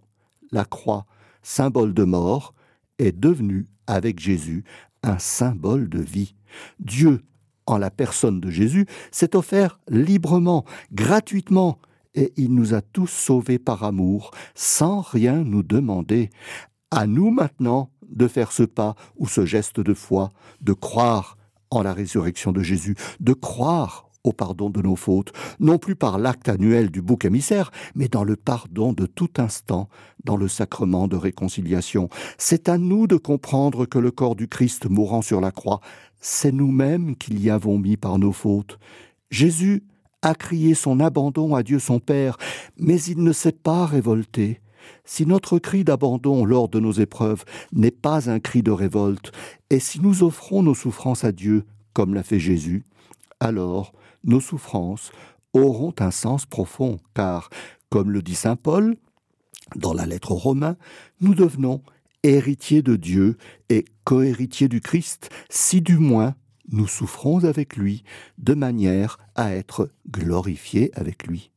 La 0.51 0.65
croix, 0.65 1.05
symbole 1.43 1.93
de 1.93 2.03
mort, 2.03 2.53
est 2.99 3.17
devenue, 3.17 3.65
avec 3.87 4.19
Jésus, 4.19 4.63
un 5.05 5.19
symbole 5.19 5.89
de 5.89 5.99
vie. 5.99 6.35
Dieu, 6.79 7.23
en 7.65 7.77
la 7.77 7.91
personne 7.91 8.39
de 8.39 8.49
Jésus, 8.49 8.85
s'est 9.11 9.35
offert 9.35 9.79
librement, 9.87 10.65
gratuitement, 10.91 11.79
et 12.13 12.33
il 12.37 12.53
nous 12.53 12.73
a 12.73 12.81
tous 12.81 13.07
sauvés 13.07 13.59
par 13.59 13.83
amour, 13.83 14.31
sans 14.53 15.01
rien 15.01 15.43
nous 15.43 15.63
demander. 15.63 16.29
À 16.91 17.07
nous 17.07 17.29
maintenant 17.29 17.91
de 18.07 18.27
faire 18.27 18.51
ce 18.51 18.63
pas 18.63 18.95
ou 19.17 19.27
ce 19.27 19.45
geste 19.45 19.79
de 19.79 19.93
foi, 19.93 20.31
de 20.61 20.73
croire 20.73 21.37
en 21.69 21.81
la 21.81 21.93
résurrection 21.93 22.51
de 22.51 22.61
Jésus, 22.61 22.95
de 23.19 23.33
croire 23.33 24.09
au 24.25 24.33
pardon 24.33 24.69
de 24.69 24.81
nos 24.81 24.95
fautes, 24.95 25.31
non 25.59 25.77
plus 25.77 25.95
par 25.95 26.17
l'acte 26.17 26.49
annuel 26.49 26.89
du 26.89 27.01
bouc 27.01 27.25
émissaire, 27.25 27.71
mais 27.93 28.07
dans 28.07 28.23
le 28.23 28.35
pardon 28.35 28.91
de 28.91 29.05
tout 29.05 29.29
instant, 29.37 29.87
dans 30.23 30.37
le 30.37 30.47
sacrement 30.47 31.07
de 31.07 31.15
réconciliation. 31.15 32.09
C'est 32.37 32.67
à 32.67 32.77
nous 32.77 33.07
de 33.07 33.17
comprendre 33.17 33.85
que 33.85 33.99
le 33.99 34.11
corps 34.11 34.35
du 34.35 34.47
Christ 34.47 34.89
mourant 34.89 35.21
sur 35.21 35.41
la 35.41 35.51
croix, 35.51 35.79
c'est 36.19 36.51
nous-mêmes 36.51 37.15
qui 37.15 37.31
l'y 37.31 37.49
avons 37.49 37.77
mis 37.77 37.97
par 37.97 38.17
nos 38.17 38.31
fautes. 38.31 38.79
Jésus 39.29 39.83
a 40.21 40.33
crié 40.33 40.73
son 40.73 40.99
abandon 40.99 41.53
à 41.53 41.61
Dieu 41.61 41.77
son 41.77 41.99
Père, 41.99 42.37
mais 42.77 42.99
il 43.03 43.23
ne 43.23 43.31
s'est 43.31 43.51
pas 43.51 43.85
révolté. 43.85 44.59
Si 45.03 45.25
notre 45.25 45.59
cri 45.59 45.83
d'abandon 45.83 46.45
lors 46.45 46.67
de 46.67 46.79
nos 46.79 46.91
épreuves 46.91 47.43
n'est 47.73 47.91
pas 47.91 48.29
un 48.29 48.39
cri 48.39 48.63
de 48.63 48.71
révolte, 48.71 49.31
et 49.69 49.79
si 49.79 49.99
nous 49.99 50.23
offrons 50.23 50.63
nos 50.63 50.73
souffrances 50.73 51.23
à 51.23 51.31
Dieu, 51.31 51.65
comme 51.93 52.13
l'a 52.13 52.23
fait 52.23 52.39
Jésus, 52.39 52.83
alors 53.39 53.93
nos 54.25 54.41
souffrances 54.41 55.11
auront 55.53 55.93
un 55.99 56.11
sens 56.11 56.45
profond, 56.45 56.99
car, 57.13 57.49
comme 57.89 58.11
le 58.11 58.21
dit 58.21 58.35
Saint 58.35 58.57
Paul, 58.57 58.97
dans 59.75 59.93
la 59.93 60.05
lettre 60.05 60.31
aux 60.31 60.37
Romains, 60.37 60.77
nous 61.21 61.33
devenons 61.33 61.81
héritiers 62.23 62.81
de 62.81 62.95
Dieu 62.95 63.37
et 63.69 63.85
cohéritiers 64.03 64.67
du 64.67 64.81
Christ, 64.81 65.29
si 65.49 65.81
du 65.81 65.97
moins 65.97 66.35
nous 66.71 66.87
souffrons 66.87 67.43
avec 67.43 67.75
lui, 67.77 68.03
de 68.37 68.53
manière 68.53 69.19
à 69.35 69.53
être 69.53 69.91
glorifiés 70.09 70.91
avec 70.95 71.27
lui. 71.27 71.51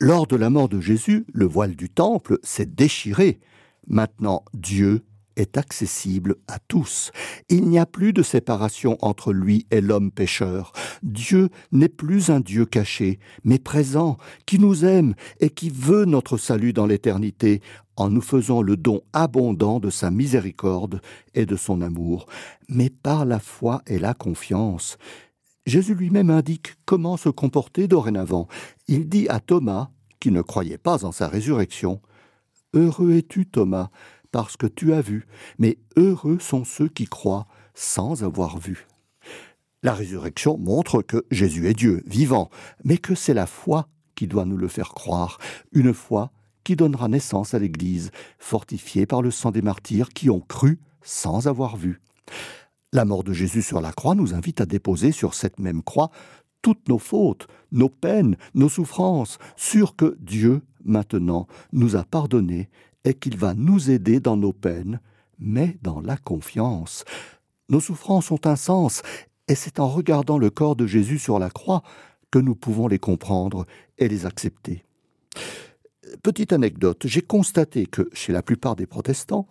Lors 0.00 0.26
de 0.26 0.36
la 0.36 0.48
mort 0.48 0.70
de 0.70 0.80
Jésus, 0.80 1.26
le 1.32 1.44
voile 1.44 1.76
du 1.76 1.90
temple 1.90 2.38
s'est 2.42 2.66
déchiré. 2.66 3.38
Maintenant, 3.86 4.44
Dieu 4.54 5.02
est 5.36 5.56
accessible 5.56 6.36
à 6.48 6.58
tous. 6.58 7.12
Il 7.48 7.68
n'y 7.68 7.78
a 7.78 7.86
plus 7.86 8.12
de 8.12 8.22
séparation 8.22 8.96
entre 9.00 9.32
lui 9.32 9.66
et 9.70 9.80
l'homme 9.80 10.10
pécheur. 10.10 10.72
Dieu 11.02 11.48
n'est 11.72 11.88
plus 11.88 12.30
un 12.30 12.40
Dieu 12.40 12.66
caché, 12.66 13.18
mais 13.44 13.58
présent, 13.58 14.16
qui 14.46 14.58
nous 14.58 14.84
aime 14.84 15.14
et 15.40 15.50
qui 15.50 15.70
veut 15.70 16.04
notre 16.04 16.36
salut 16.36 16.72
dans 16.72 16.86
l'éternité, 16.86 17.60
en 17.96 18.08
nous 18.08 18.22
faisant 18.22 18.62
le 18.62 18.76
don 18.76 19.02
abondant 19.12 19.78
de 19.78 19.90
sa 19.90 20.10
miséricorde 20.10 21.00
et 21.34 21.44
de 21.44 21.56
son 21.56 21.82
amour, 21.82 22.26
mais 22.68 22.88
par 22.88 23.24
la 23.24 23.38
foi 23.38 23.82
et 23.86 23.98
la 23.98 24.14
confiance. 24.14 24.96
Jésus 25.66 25.94
lui-même 25.94 26.30
indique 26.30 26.74
comment 26.86 27.16
se 27.16 27.28
comporter 27.28 27.88
dorénavant. 27.88 28.48
Il 28.88 29.08
dit 29.08 29.28
à 29.28 29.40
Thomas, 29.40 29.90
qui 30.18 30.30
ne 30.30 30.42
croyait 30.42 30.78
pas 30.78 31.04
en 31.04 31.12
sa 31.12 31.28
résurrection, 31.28 32.00
Heureux 32.72 33.14
es-tu, 33.14 33.46
Thomas, 33.46 33.90
parce 34.32 34.56
que 34.56 34.66
tu 34.66 34.92
as 34.92 35.00
vu, 35.00 35.26
mais 35.58 35.78
heureux 35.96 36.38
sont 36.38 36.64
ceux 36.64 36.88
qui 36.88 37.06
croient 37.06 37.46
sans 37.74 38.24
avoir 38.24 38.58
vu. 38.58 38.86
La 39.82 39.94
résurrection 39.94 40.58
montre 40.58 41.02
que 41.02 41.24
Jésus 41.30 41.68
est 41.68 41.74
Dieu, 41.74 42.02
vivant, 42.06 42.50
mais 42.84 42.98
que 42.98 43.14
c'est 43.14 43.34
la 43.34 43.46
foi 43.46 43.88
qui 44.14 44.26
doit 44.26 44.44
nous 44.44 44.58
le 44.58 44.68
faire 44.68 44.90
croire, 44.90 45.38
une 45.72 45.94
foi 45.94 46.30
qui 46.64 46.76
donnera 46.76 47.08
naissance 47.08 47.54
à 47.54 47.58
l'Église, 47.58 48.10
fortifiée 48.38 49.06
par 49.06 49.22
le 49.22 49.30
sang 49.30 49.50
des 49.50 49.62
martyrs 49.62 50.10
qui 50.10 50.28
ont 50.28 50.40
cru 50.40 50.78
sans 51.02 51.48
avoir 51.48 51.76
vu. 51.76 52.00
La 52.92 53.04
mort 53.06 53.24
de 53.24 53.32
Jésus 53.32 53.62
sur 53.62 53.80
la 53.80 53.92
croix 53.92 54.14
nous 54.14 54.34
invite 54.34 54.60
à 54.60 54.66
déposer 54.66 55.12
sur 55.12 55.32
cette 55.32 55.58
même 55.58 55.82
croix 55.82 56.10
toutes 56.60 56.88
nos 56.88 56.98
fautes, 56.98 57.46
nos 57.72 57.88
peines, 57.88 58.36
nos 58.54 58.68
souffrances, 58.68 59.38
sûr 59.56 59.96
que 59.96 60.16
Dieu, 60.20 60.62
maintenant, 60.84 61.46
nous 61.72 61.96
a 61.96 62.04
pardonné 62.04 62.68
et 63.04 63.14
qu'il 63.14 63.36
va 63.36 63.54
nous 63.54 63.90
aider 63.90 64.20
dans 64.20 64.36
nos 64.36 64.52
peines, 64.52 65.00
mais 65.38 65.78
dans 65.82 66.00
la 66.00 66.16
confiance. 66.16 67.04
Nos 67.68 67.80
souffrances 67.80 68.30
ont 68.30 68.40
un 68.44 68.56
sens, 68.56 69.02
et 69.48 69.54
c'est 69.54 69.80
en 69.80 69.88
regardant 69.88 70.38
le 70.38 70.50
corps 70.50 70.76
de 70.76 70.86
Jésus 70.86 71.18
sur 71.18 71.38
la 71.38 71.50
croix 71.50 71.82
que 72.30 72.38
nous 72.38 72.54
pouvons 72.54 72.88
les 72.88 72.98
comprendre 72.98 73.66
et 73.98 74.08
les 74.08 74.26
accepter. 74.26 74.84
Petite 76.22 76.52
anecdote, 76.52 77.06
j'ai 77.06 77.22
constaté 77.22 77.86
que 77.86 78.08
chez 78.12 78.32
la 78.32 78.42
plupart 78.42 78.76
des 78.76 78.86
protestants, 78.86 79.46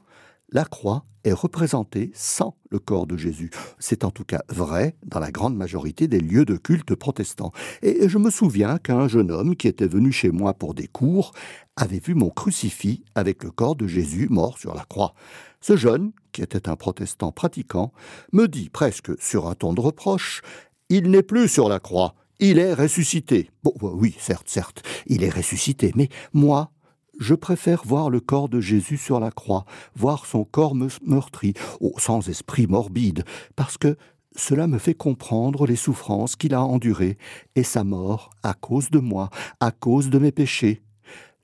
la 0.51 0.65
croix 0.65 1.05
est 1.23 1.33
représentée 1.33 2.11
sans 2.13 2.55
le 2.71 2.79
corps 2.79 3.07
de 3.07 3.17
Jésus. 3.17 3.51
C'est 3.77 4.03
en 4.03 4.11
tout 4.11 4.23
cas 4.23 4.41
vrai 4.49 4.95
dans 5.05 5.19
la 5.19 5.31
grande 5.31 5.55
majorité 5.55 6.07
des 6.07 6.19
lieux 6.19 6.45
de 6.45 6.55
culte 6.55 6.95
protestants. 6.95 7.51
Et 7.81 8.07
je 8.07 8.17
me 8.17 8.29
souviens 8.29 8.77
qu'un 8.77 9.07
jeune 9.07 9.31
homme 9.31 9.55
qui 9.55 9.67
était 9.67 9.87
venu 9.87 10.11
chez 10.11 10.31
moi 10.31 10.53
pour 10.53 10.73
des 10.73 10.87
cours 10.87 11.33
avait 11.75 11.99
vu 11.99 12.15
mon 12.15 12.29
crucifix 12.29 13.03
avec 13.15 13.43
le 13.43 13.51
corps 13.51 13.75
de 13.75 13.87
Jésus 13.87 14.27
mort 14.29 14.57
sur 14.57 14.73
la 14.73 14.85
croix. 14.85 15.13
Ce 15.61 15.75
jeune, 15.75 16.11
qui 16.31 16.41
était 16.41 16.69
un 16.69 16.75
protestant 16.75 17.31
pratiquant, 17.31 17.91
me 18.31 18.47
dit 18.47 18.69
presque 18.69 19.11
sur 19.21 19.47
un 19.47 19.55
ton 19.55 19.73
de 19.73 19.81
reproche 19.81 20.41
Il 20.89 21.11
n'est 21.11 21.23
plus 21.23 21.49
sur 21.49 21.67
la 21.67 21.79
croix, 21.79 22.15
il 22.39 22.59
est 22.59 22.73
ressuscité. 22.73 23.49
Bon, 23.63 23.73
oui, 23.81 24.15
certes, 24.19 24.47
certes, 24.47 24.83
il 25.07 25.23
est 25.23 25.29
ressuscité, 25.29 25.91
mais 25.95 26.09
moi, 26.33 26.71
je 27.19 27.35
préfère 27.35 27.83
voir 27.85 28.09
le 28.09 28.19
corps 28.19 28.49
de 28.49 28.59
Jésus 28.59 28.97
sur 28.97 29.19
la 29.19 29.29
croix, 29.29 29.65
voir 29.95 30.25
son 30.25 30.45
corps 30.45 30.73
meurtri, 30.75 31.53
oh, 31.81 31.93
sans 31.97 32.27
esprit 32.29 32.65
morbide, 32.65 33.23
parce 33.55 33.77
que 33.77 33.97
cela 34.35 34.67
me 34.67 34.77
fait 34.77 34.93
comprendre 34.93 35.67
les 35.67 35.75
souffrances 35.75 36.35
qu'il 36.35 36.53
a 36.53 36.63
endurées 36.63 37.17
et 37.55 37.63
sa 37.63 37.83
mort 37.83 38.29
à 38.41 38.53
cause 38.53 38.89
de 38.89 38.99
moi, 38.99 39.29
à 39.59 39.71
cause 39.71 40.09
de 40.09 40.17
mes 40.17 40.31
péchés. 40.31 40.81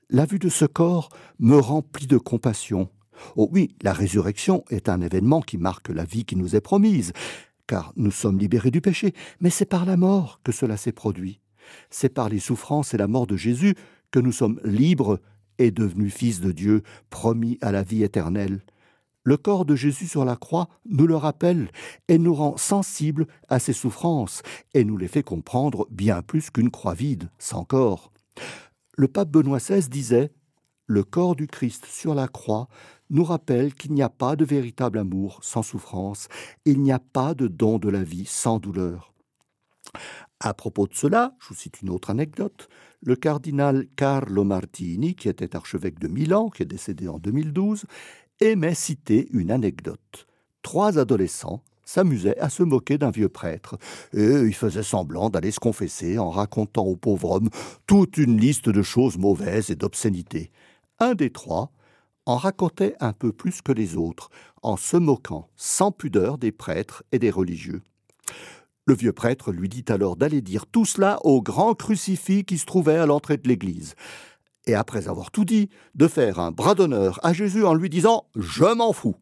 La 0.08 0.24
vue 0.24 0.38
de 0.38 0.48
ce 0.48 0.64
corps 0.64 1.10
me 1.38 1.58
remplit 1.58 2.06
de 2.06 2.16
compassion. 2.16 2.88
Oh 3.34 3.48
oui, 3.52 3.74
la 3.82 3.92
résurrection 3.92 4.64
est 4.70 4.88
un 4.88 5.00
événement 5.00 5.40
qui 5.40 5.58
marque 5.58 5.88
la 5.88 6.04
vie 6.04 6.24
qui 6.24 6.36
nous 6.36 6.56
est 6.56 6.60
promise, 6.60 7.12
car 7.66 7.92
nous 7.96 8.10
sommes 8.10 8.38
libérés 8.38 8.70
du 8.70 8.80
péché, 8.80 9.14
mais 9.40 9.50
c'est 9.50 9.66
par 9.66 9.84
la 9.84 9.96
mort 9.96 10.40
que 10.44 10.52
cela 10.52 10.76
s'est 10.76 10.92
produit. 10.92 11.40
C'est 11.90 12.08
par 12.08 12.28
les 12.28 12.38
souffrances 12.38 12.94
et 12.94 12.98
la 12.98 13.08
mort 13.08 13.26
de 13.26 13.36
Jésus 13.36 13.74
que 14.12 14.20
nous 14.20 14.32
sommes 14.32 14.60
libres 14.64 15.18
est 15.58 15.70
devenu 15.70 16.10
Fils 16.10 16.40
de 16.40 16.52
Dieu, 16.52 16.82
promis 17.10 17.58
à 17.60 17.72
la 17.72 17.82
vie 17.82 18.02
éternelle. 18.02 18.62
Le 19.26 19.36
corps 19.36 19.64
de 19.64 19.74
Jésus 19.74 20.06
sur 20.06 20.24
la 20.24 20.36
croix 20.36 20.68
nous 20.88 21.06
le 21.06 21.16
rappelle 21.16 21.70
et 22.06 22.16
nous 22.16 22.34
rend 22.34 22.56
sensibles 22.56 23.26
à 23.48 23.58
ses 23.58 23.72
souffrances 23.72 24.42
et 24.72 24.84
nous 24.84 24.96
les 24.96 25.08
fait 25.08 25.24
comprendre 25.24 25.88
bien 25.90 26.22
plus 26.22 26.50
qu'une 26.50 26.70
croix 26.70 26.94
vide, 26.94 27.28
sans 27.38 27.64
corps. 27.64 28.12
Le 28.96 29.08
pape 29.08 29.30
Benoît 29.30 29.58
XVI 29.58 29.88
disait 29.88 30.30
Le 30.86 31.02
corps 31.02 31.34
du 31.34 31.48
Christ 31.48 31.86
sur 31.86 32.14
la 32.14 32.28
croix 32.28 32.68
nous 33.10 33.24
rappelle 33.24 33.74
qu'il 33.74 33.94
n'y 33.94 34.02
a 34.02 34.08
pas 34.08 34.36
de 34.36 34.44
véritable 34.44 34.98
amour 34.98 35.40
sans 35.42 35.62
souffrance, 35.62 36.28
il 36.64 36.80
n'y 36.80 36.92
a 36.92 36.98
pas 37.00 37.34
de 37.34 37.48
don 37.48 37.78
de 37.78 37.88
la 37.88 38.02
vie 38.02 38.26
sans 38.26 38.58
douleur. 38.58 39.12
À 40.40 40.54
propos 40.54 40.86
de 40.86 40.94
cela, 40.94 41.34
je 41.40 41.48
vous 41.48 41.54
cite 41.54 41.82
une 41.82 41.90
autre 41.90 42.10
anecdote. 42.10 42.68
Le 43.02 43.16
cardinal 43.16 43.86
Carlo 43.96 44.44
Martini, 44.44 45.14
qui 45.14 45.28
était 45.28 45.54
archevêque 45.56 45.98
de 45.98 46.08
Milan, 46.08 46.50
qui 46.50 46.62
est 46.62 46.66
décédé 46.66 47.08
en 47.08 47.18
2012, 47.18 47.84
aimait 48.40 48.74
citer 48.74 49.28
une 49.32 49.50
anecdote. 49.50 50.26
Trois 50.62 50.98
adolescents, 50.98 51.62
s'amusait 51.86 52.38
à 52.38 52.50
se 52.50 52.62
moquer 52.62 52.98
d'un 52.98 53.10
vieux 53.10 53.30
prêtre, 53.30 53.78
et 54.12 54.24
il 54.24 54.54
faisait 54.54 54.82
semblant 54.82 55.30
d'aller 55.30 55.52
se 55.52 55.60
confesser 55.60 56.18
en 56.18 56.28
racontant 56.28 56.84
au 56.84 56.96
pauvre 56.96 57.30
homme 57.30 57.48
toute 57.86 58.18
une 58.18 58.38
liste 58.38 58.68
de 58.68 58.82
choses 58.82 59.16
mauvaises 59.16 59.70
et 59.70 59.76
d'obscénités. 59.76 60.50
Un 60.98 61.14
des 61.14 61.30
trois 61.30 61.70
en 62.26 62.36
racontait 62.36 62.96
un 62.98 63.12
peu 63.12 63.32
plus 63.32 63.62
que 63.62 63.72
les 63.72 63.96
autres, 63.96 64.30
en 64.62 64.76
se 64.76 64.96
moquant 64.96 65.48
sans 65.54 65.92
pudeur 65.92 66.38
des 66.38 66.50
prêtres 66.50 67.04
et 67.12 67.20
des 67.20 67.30
religieux. 67.30 67.82
Le 68.86 68.94
vieux 68.94 69.12
prêtre 69.12 69.50
lui 69.50 69.68
dit 69.68 69.84
alors 69.88 70.14
d'aller 70.14 70.40
dire 70.40 70.64
tout 70.66 70.84
cela 70.84 71.18
au 71.24 71.42
grand 71.42 71.74
crucifix 71.74 72.44
qui 72.44 72.56
se 72.56 72.66
trouvait 72.66 72.96
à 72.96 73.06
l'entrée 73.06 73.36
de 73.36 73.48
l'église. 73.48 73.96
Et 74.66 74.74
après 74.74 75.08
avoir 75.08 75.32
tout 75.32 75.44
dit, 75.44 75.70
de 75.96 76.06
faire 76.06 76.38
un 76.38 76.52
bras 76.52 76.76
d'honneur 76.76 77.18
à 77.24 77.32
Jésus 77.32 77.64
en 77.64 77.74
lui 77.74 77.90
disant 77.90 78.28
Je 78.36 78.72
m'en 78.74 78.92
fous. 78.92 79.16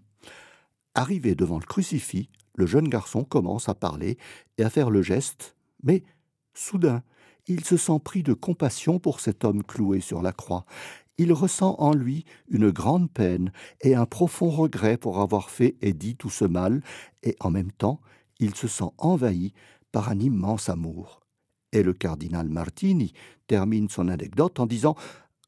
Arrivé 0.94 1.34
devant 1.34 1.58
le 1.58 1.64
crucifix, 1.64 2.28
le 2.56 2.66
jeune 2.66 2.88
garçon 2.88 3.24
commence 3.24 3.70
à 3.70 3.74
parler 3.74 4.18
et 4.58 4.64
à 4.64 4.70
faire 4.70 4.90
le 4.90 5.00
geste, 5.00 5.56
mais 5.82 6.02
soudain, 6.52 7.02
il 7.46 7.64
se 7.64 7.78
sent 7.78 7.98
pris 8.04 8.22
de 8.22 8.34
compassion 8.34 8.98
pour 8.98 9.20
cet 9.20 9.44
homme 9.44 9.62
cloué 9.62 10.00
sur 10.00 10.20
la 10.20 10.32
croix. 10.32 10.66
Il 11.16 11.32
ressent 11.32 11.76
en 11.78 11.94
lui 11.94 12.24
une 12.48 12.70
grande 12.70 13.10
peine 13.10 13.50
et 13.80 13.94
un 13.94 14.06
profond 14.06 14.50
regret 14.50 14.98
pour 14.98 15.20
avoir 15.20 15.48
fait 15.48 15.76
et 15.80 15.94
dit 15.94 16.16
tout 16.16 16.30
ce 16.30 16.44
mal, 16.44 16.82
et 17.22 17.34
en 17.40 17.50
même 17.50 17.72
temps, 17.72 18.00
il 18.44 18.54
se 18.54 18.68
sent 18.68 18.90
envahi 18.98 19.52
par 19.90 20.10
un 20.10 20.18
immense 20.18 20.68
amour. 20.68 21.20
Et 21.72 21.82
le 21.82 21.92
cardinal 21.92 22.48
Martini 22.48 23.12
termine 23.46 23.88
son 23.88 24.08
anecdote 24.08 24.60
en 24.60 24.66
disant 24.66 24.94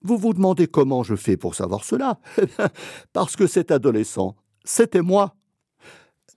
Vous 0.03 0.19
vous 0.19 0.35
demandez 0.35 0.67
comment 0.67 1.03
je 1.03 1.15
fais 1.15 1.37
pour 1.37 1.55
savoir 1.55 1.85
cela? 1.85 2.19
Parce 3.13 3.37
que 3.37 3.47
cet 3.47 3.71
adolescent, 3.71 4.37
c'était 4.65 5.03
moi. 5.03 5.37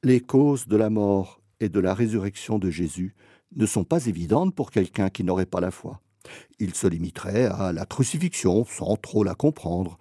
Les 0.03 0.22
causes 0.22 0.68
de 0.68 0.78
la 0.78 0.89
mort 0.89 1.41
et 1.60 1.70
de 1.70 1.80
la 1.80 1.93
résurrection 1.93 2.60
de 2.60 2.70
Jésus 2.70 3.16
ne 3.55 3.66
sont 3.66 3.84
pas 3.84 4.05
évidentes 4.05 4.53
pour 4.53 4.72
quelqu'un 4.72 5.10
qui 5.10 5.24
n'aurait 5.24 5.45
pas 5.45 5.60
la 5.60 5.72
foi. 5.72 6.01
Il 6.60 6.76
se 6.76 6.88
limiterait 6.88 7.45
à 7.45 7.74
la 7.74 7.86
crucifixion 7.86 8.66
sans 8.66 8.95
trop 8.95 9.24
la 9.24 9.34
comprendre. 9.34 9.97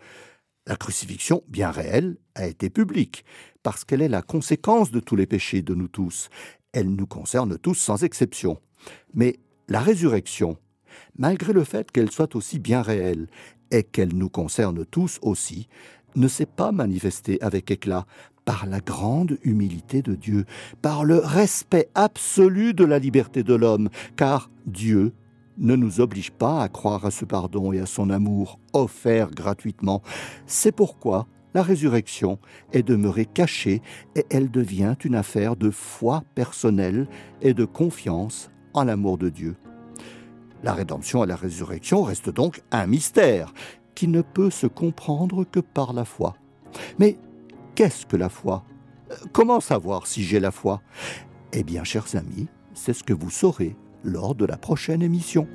La 0.69 0.77
crucifixion, 0.77 1.43
bien 1.49 1.71
réelle, 1.71 2.19
a 2.35 2.47
été 2.47 2.69
publique, 2.69 3.25
parce 3.63 3.87
qu'elle 3.87 4.03
est 4.03 4.09
la 4.09 4.21
conséquence 4.21 4.91
de 4.91 5.01
tous 5.01 5.17
les 5.17 5.27
péchés 5.27 5.63
de 5.63 5.75
nous 5.75 5.89
tous. 5.89 6.29
Elle 6.73 6.91
nous 6.91 7.07
concerne 7.07 7.57
tous 7.57 7.75
sans 7.75 8.05
exception. 8.05 8.59
Mais 9.15 9.39
la 9.69 9.81
résurrection, 9.81 10.59
malgré 11.17 11.55
le 11.55 11.65
fait 11.65 11.91
qu'elle 11.91 12.11
soit 12.11 12.37
aussi 12.37 12.59
bien 12.59 12.83
réelle 12.83 13.29
et 13.71 13.83
qu'elle 13.83 14.15
nous 14.15 14.29
concerne 14.29 14.85
tous 14.85 15.19
aussi, 15.23 15.69
ne 16.17 16.29
s'est 16.29 16.45
pas 16.45 16.71
manifestée 16.71 17.41
avec 17.41 17.71
éclat 17.71 18.07
par 18.45 18.67
la 18.67 18.81
grande 18.81 19.39
humilité 19.45 20.03
de 20.03 20.15
Dieu, 20.15 20.45
par 20.83 21.03
le 21.03 21.17
respect 21.17 21.89
absolu 21.95 22.75
de 22.75 22.85
la 22.85 22.99
liberté 22.99 23.43
de 23.43 23.55
l'homme, 23.55 23.89
car 24.17 24.51
Dieu 24.67 25.15
ne 25.59 25.77
nous 25.77 26.01
oblige 26.01 26.31
pas 26.31 26.63
à 26.63 26.69
croire 26.69 27.05
à 27.05 27.11
ce 27.11 27.25
pardon 27.25 27.73
et 27.73 27.81
à 27.81 27.87
son 27.87 28.11
amour 28.11 28.59
offert 28.73 29.31
gratuitement. 29.31 30.03
C'est 30.47 30.73
pourquoi 30.73 31.27
la 31.55 31.63
résurrection 31.63 32.39
est 32.73 32.83
demeurée 32.83 33.27
cachée 33.27 33.83
et 34.15 34.25
elle 34.31 34.51
devient 34.51 34.95
une 35.05 35.15
affaire 35.15 35.57
de 35.57 35.71
foi 35.71 36.23
personnelle 36.35 37.09
et 37.43 37.55
de 37.55 37.65
confiance 37.65 38.51
en 38.75 38.85
l'amour 38.85 39.19
de 39.19 39.29
Dieu. 39.29 39.57
La 40.63 40.73
rédemption 40.73 41.25
et 41.25 41.27
la 41.27 41.37
résurrection 41.37 42.03
restent 42.03 42.31
donc 42.31 42.63
un 42.71 42.87
mystère 42.87 43.53
qui 43.95 44.09
ne 44.09 44.23
peut 44.23 44.51
se 44.51 44.67
comprendre 44.67 45.45
que 45.45 45.61
par 45.61 45.93
la 45.93 46.05
foi. 46.05 46.37
Mais 46.99 47.17
Qu'est-ce 47.79 48.07
que 48.07 48.17
la 48.17 48.29
foi? 48.29 48.65
Comment 49.33 49.61
savoir 49.61 50.09
si 50.09 50.25
j'ai 50.25 50.41
la 50.41 50.51
foi? 50.51 50.83
Eh 51.53 51.63
bien, 51.63 51.85
chers 51.85 52.17
amis, 52.17 52.49
c'est 52.75 52.93
ce 52.93 53.05
que 53.05 53.13
vous 53.13 53.31
saurez 53.31 53.77
lors 54.03 54.35
de 54.35 54.45
la 54.45 54.57
prochaine 54.57 55.03
émission. 55.03 55.47